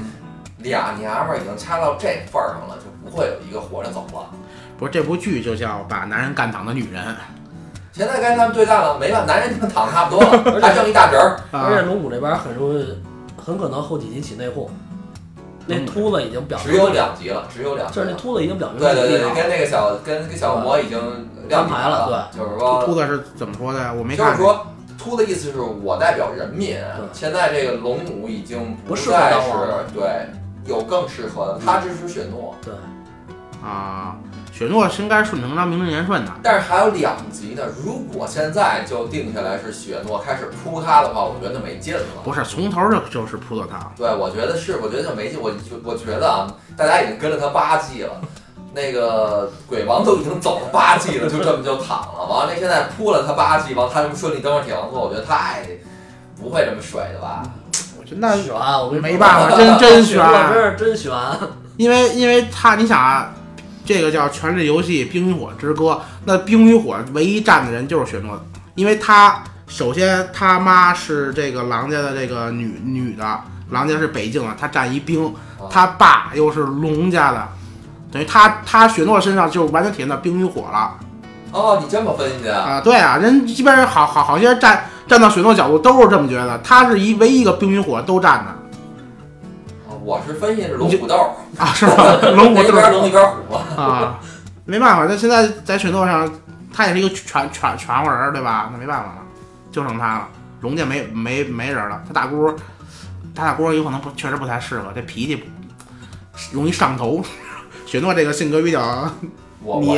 [0.58, 4.30] 俩娘们儿已经掐到这份儿上了，就不会有一个活着走了。
[4.78, 7.04] 不是这部剧就叫把男人干躺的女人
[7.92, 11.36] 现在该他们对战了，没办法，男人已经躺差不多了， 还剩一大侄儿。
[11.52, 12.96] 而且啊，龙骨这边很容易，
[13.44, 14.68] 很可能后几集起内讧。
[15.66, 18.16] 那嗯秃子已经表明，只有两集了，只有两集就是那。
[18.16, 20.98] 秃子已经表明对对对，跟那个小跟跟小魔已经
[21.50, 23.92] 亮牌了对，就是说秃子是怎么说的呀？
[23.92, 24.28] 我没看。
[24.28, 24.66] 就是说，
[24.98, 26.78] 秃的意思是我代表人民。
[27.12, 29.50] 现在这个龙母已经不适合再是
[29.94, 30.28] 对
[30.66, 32.74] 有更适合的，他支持雪诺，对，
[33.68, 34.16] 啊，
[34.58, 36.32] 雪诺是应该顺承他名正言顺的。
[36.42, 37.62] 但是还有两集呢。
[37.86, 42.02] 如果现在就定下来是雪诺开始扑他的话，我觉得没劲了。
[42.24, 45.40] 不是从头就就是扑的他，对，我觉得是，我觉得就没劲。
[45.40, 45.52] 我
[45.84, 48.20] 我觉得啊，大家已经跟了他八季了。
[48.74, 52.26] 那个鬼王都已经走了八季了，就这么就躺了。
[52.28, 55.62] 完了，那现在扑了他八季，完了他这么顺利登上铁王座，我觉得太
[56.42, 57.44] 不会这么水的吧？
[58.00, 60.18] 我觉得那悬，我跟你说没办法，真真悬。
[60.18, 61.14] 诺真是真悬。
[61.78, 63.32] 因为因为他你想啊，
[63.88, 65.94] 这个叫《权力游戏：冰与火之歌》，
[66.26, 68.38] 那冰与火唯一站的人就是雪诺，
[68.76, 75.34] 因为他首先他妈是这个狼家的这个女女的，狼家是北境的，他站一冰，
[75.70, 77.48] 他爸又是龙家的，
[78.12, 80.94] 等于他他雪诺身上就完全体现到冰与火了
[81.54, 82.60] 哦，你这么分析啊？
[82.60, 88.52] 啊、对啊，人基本上好好好些人站站到雪诺角度都是这么觉得，他是一唯一一个冰与火都站的
[89.90, 91.16] 哦我是分析是龙虎斗，
[91.58, 92.18] 啊，是吧？
[92.36, 93.62] 龙虎斗 是一边龙一边虎嘛。
[93.82, 94.20] 啊，
[94.66, 96.30] 没办法，那现在在雪诺上，
[96.74, 98.70] 他也是一个全全全人，对吧？
[98.72, 99.18] 那没办法了，
[99.72, 100.28] 就剩他了。
[100.62, 102.52] 龙家没没没人了，他大姑，
[103.36, 105.44] 他大姑有可能不确实不太适合，这脾气
[106.52, 107.24] 容易上头。
[107.86, 108.82] 雪诺这个性格比较
[109.62, 109.98] 我我，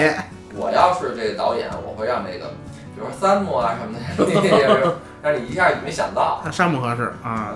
[0.55, 2.45] 我要是这个导演，我会让那个，
[2.93, 6.39] 比如说三木啊什么的，就是让你一下你没想到。
[6.43, 7.55] 他山不合适啊，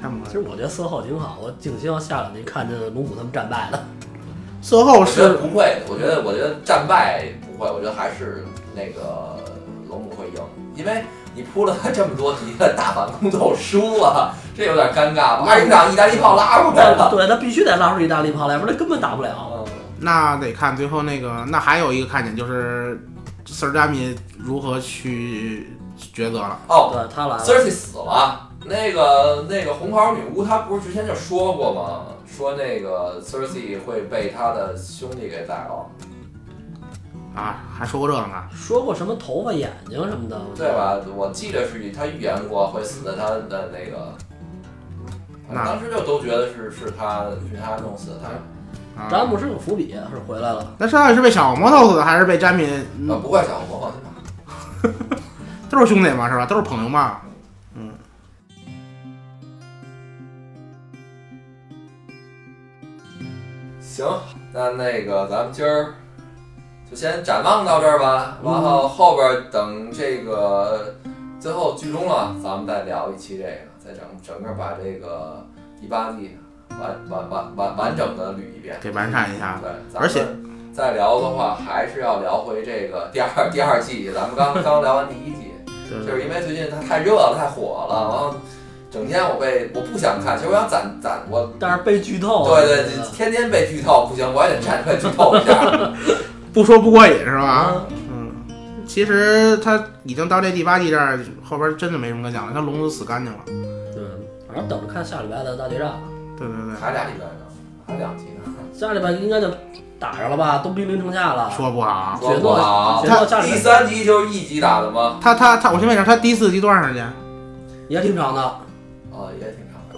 [0.00, 0.30] 山不合适。
[0.30, 3.84] 其实我觉得色号挺好，我挺希望下两集看见龙虎他们战败的。
[4.64, 9.36] 色后是不会，我觉得我觉得战败不会，我觉得还是那个
[9.90, 10.42] 龙母会赢，
[10.74, 11.04] 因为
[11.34, 15.44] 你扑了他这么多集了，大反攻都输了，这有点尴尬吧？
[15.46, 17.10] 二营长意大利炮拉出来了。
[17.10, 19.36] 对他必须得拉出意大利炮来，不然他根本打不了。
[19.52, 19.64] 嗯，
[20.00, 22.98] 那得看最后那个，那还有一个看点就是
[23.44, 25.76] 瑟尔加米如何去
[26.14, 26.58] 抉择了。
[26.68, 32.13] 哦对他来了，，Cersei 死了，那个那个红袍女巫她不是之前就说过吗？
[32.26, 35.86] 说那个 Cersei 会被他的兄弟给宰了，
[37.34, 40.40] 啊，还说过这个呢，说过什么头发、眼睛什么的？
[40.56, 40.98] 对吧？
[41.14, 44.14] 我记得是他预言过会死在他的那个。
[45.48, 48.28] 那当时就都觉得是是他是他弄死的他。
[49.02, 50.74] 啊，詹姆是有伏笔，是回来了。
[50.78, 52.66] 那到底是被小魔头死的，还是被詹米？
[52.98, 54.00] 嗯呃，不怪小红，放心
[55.08, 55.16] 吧。
[55.68, 56.46] 都是兄弟嘛，是吧？
[56.46, 57.20] 都是朋友嘛。
[63.94, 64.04] 行，
[64.52, 65.94] 那那个咱们今儿
[66.90, 70.96] 就先展望到这儿吧，然后后边等这个
[71.38, 75.46] 最后剧终了，咱们再聊一期这个，再整整个把这个
[75.80, 76.36] 第八季
[76.70, 78.76] 完完完完完整的捋一遍。
[78.80, 79.60] 给完善一下。
[79.62, 84.10] 对，咱而且们再聊的话，还是要聊回这个第二第二季。
[84.12, 85.52] 咱们刚刚聊完第一季，
[85.88, 88.34] 对就是因为最近它太热了，太火了，然后
[88.94, 91.52] 整天我被我不想看，其实我想攒攒我。
[91.58, 92.46] 但是被剧透。
[92.46, 95.92] 对对，对天天被剧透不行，我也得站出来剧透一下。
[96.54, 97.42] 不说不过瘾是吧？
[97.42, 98.30] 啊，嗯，
[98.86, 103.40] 其实他已经到这第八季这儿，后边真的没什么可讲了，他龙都死干净了。
[103.46, 104.04] 对，
[104.46, 105.98] 反正等着看下礼拜的大决战吧。
[106.38, 107.44] 对对对，还俩礼拜呢，
[107.88, 109.50] 还两集呢，下礼拜应该就
[109.98, 111.50] 打上了吧，都兵临城下了。
[111.50, 112.16] 说不好。
[112.20, 113.12] 说不好雪。
[113.12, 115.18] 诺下礼第三集就是一集打的吗？
[115.20, 117.04] 他他他，我先问一下，他第四集多长时间？
[117.88, 118.54] 也挺长的。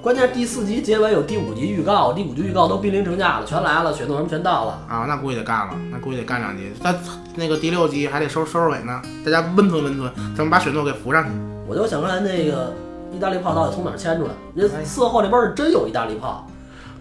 [0.06, 4.78] 关键是第四集结尾有第五集预告，第五集预告都兵临城下了，全来了，雪诺什么全到了。
[4.88, 6.72] 啊，那估计得干了，那估计得干两集。
[6.80, 6.96] 但
[7.34, 11.30] 那个第六集还得收收拾尾呢，大家温存温存，咱们把雪诺给扶上去。
[11.66, 12.72] 我就想看那个
[13.12, 14.30] 意大利炮到底从哪儿牵出来。
[14.54, 16.46] 人四后这边是真有意大利炮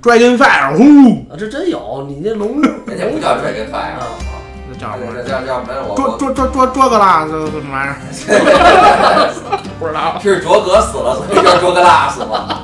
[0.01, 2.07] Dragon Fire，呼，啊，这真有。
[2.09, 4.17] 你那龙 人家不叫 Dragon Fire，啊
[4.73, 5.13] 这叫什么？
[5.13, 5.89] 这叫叫什么？
[5.89, 7.89] 我捉我捉捉捉捉个啦，这这什么玩意
[8.33, 9.29] 儿？
[9.77, 12.63] 不知道，是卓格死了，所以叫卓格拉死吗？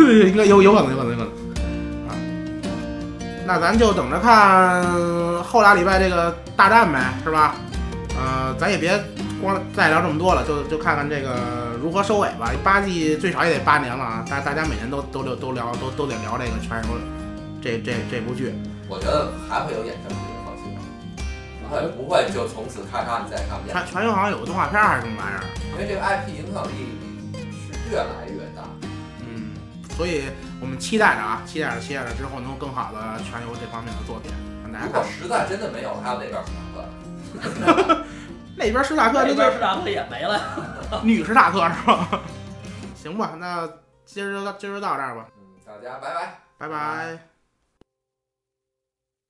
[0.28, 1.30] 应该有有可能，有可能，有可能。
[2.08, 2.10] 啊，
[3.46, 4.82] 那咱就等着看
[5.44, 7.54] 后俩礼拜这个大战呗，是吧？
[8.18, 8.92] 呃，咱也别
[9.40, 11.38] 光再聊这么多了，就就看看这个
[11.80, 12.50] 如何收尾吧。
[12.62, 16.98] 八季最少也得八年了啊，大大家每年都都聊都聊都都得聊这个全游
[17.62, 18.52] 这这这部剧。
[18.88, 20.80] 我觉得还会有衍生剧，放心吧。
[21.62, 25.40] 啊，会不会就从此咔嚓你再也看不见，全全球好像有个动画片还是什么玩意儿，
[25.72, 26.98] 因为这个 IP 影响力
[27.32, 28.39] 是越来越
[30.00, 30.22] 所以
[30.62, 34.32] 我们期待着啊，期待着期待着之后能有更好的全游这方面的作品，
[34.62, 34.86] 让大家看。
[34.86, 38.04] 如果实在真的没有，还有那边史塔克，
[38.56, 41.02] 那边史塔克那这就边史塔克也没了。
[41.04, 42.22] 女史塔克是吧？
[42.96, 43.68] 行吧，那
[44.06, 46.38] 今儿就到今儿就到这儿吧，嗯，大家拜拜。
[46.56, 47.29] 拜拜。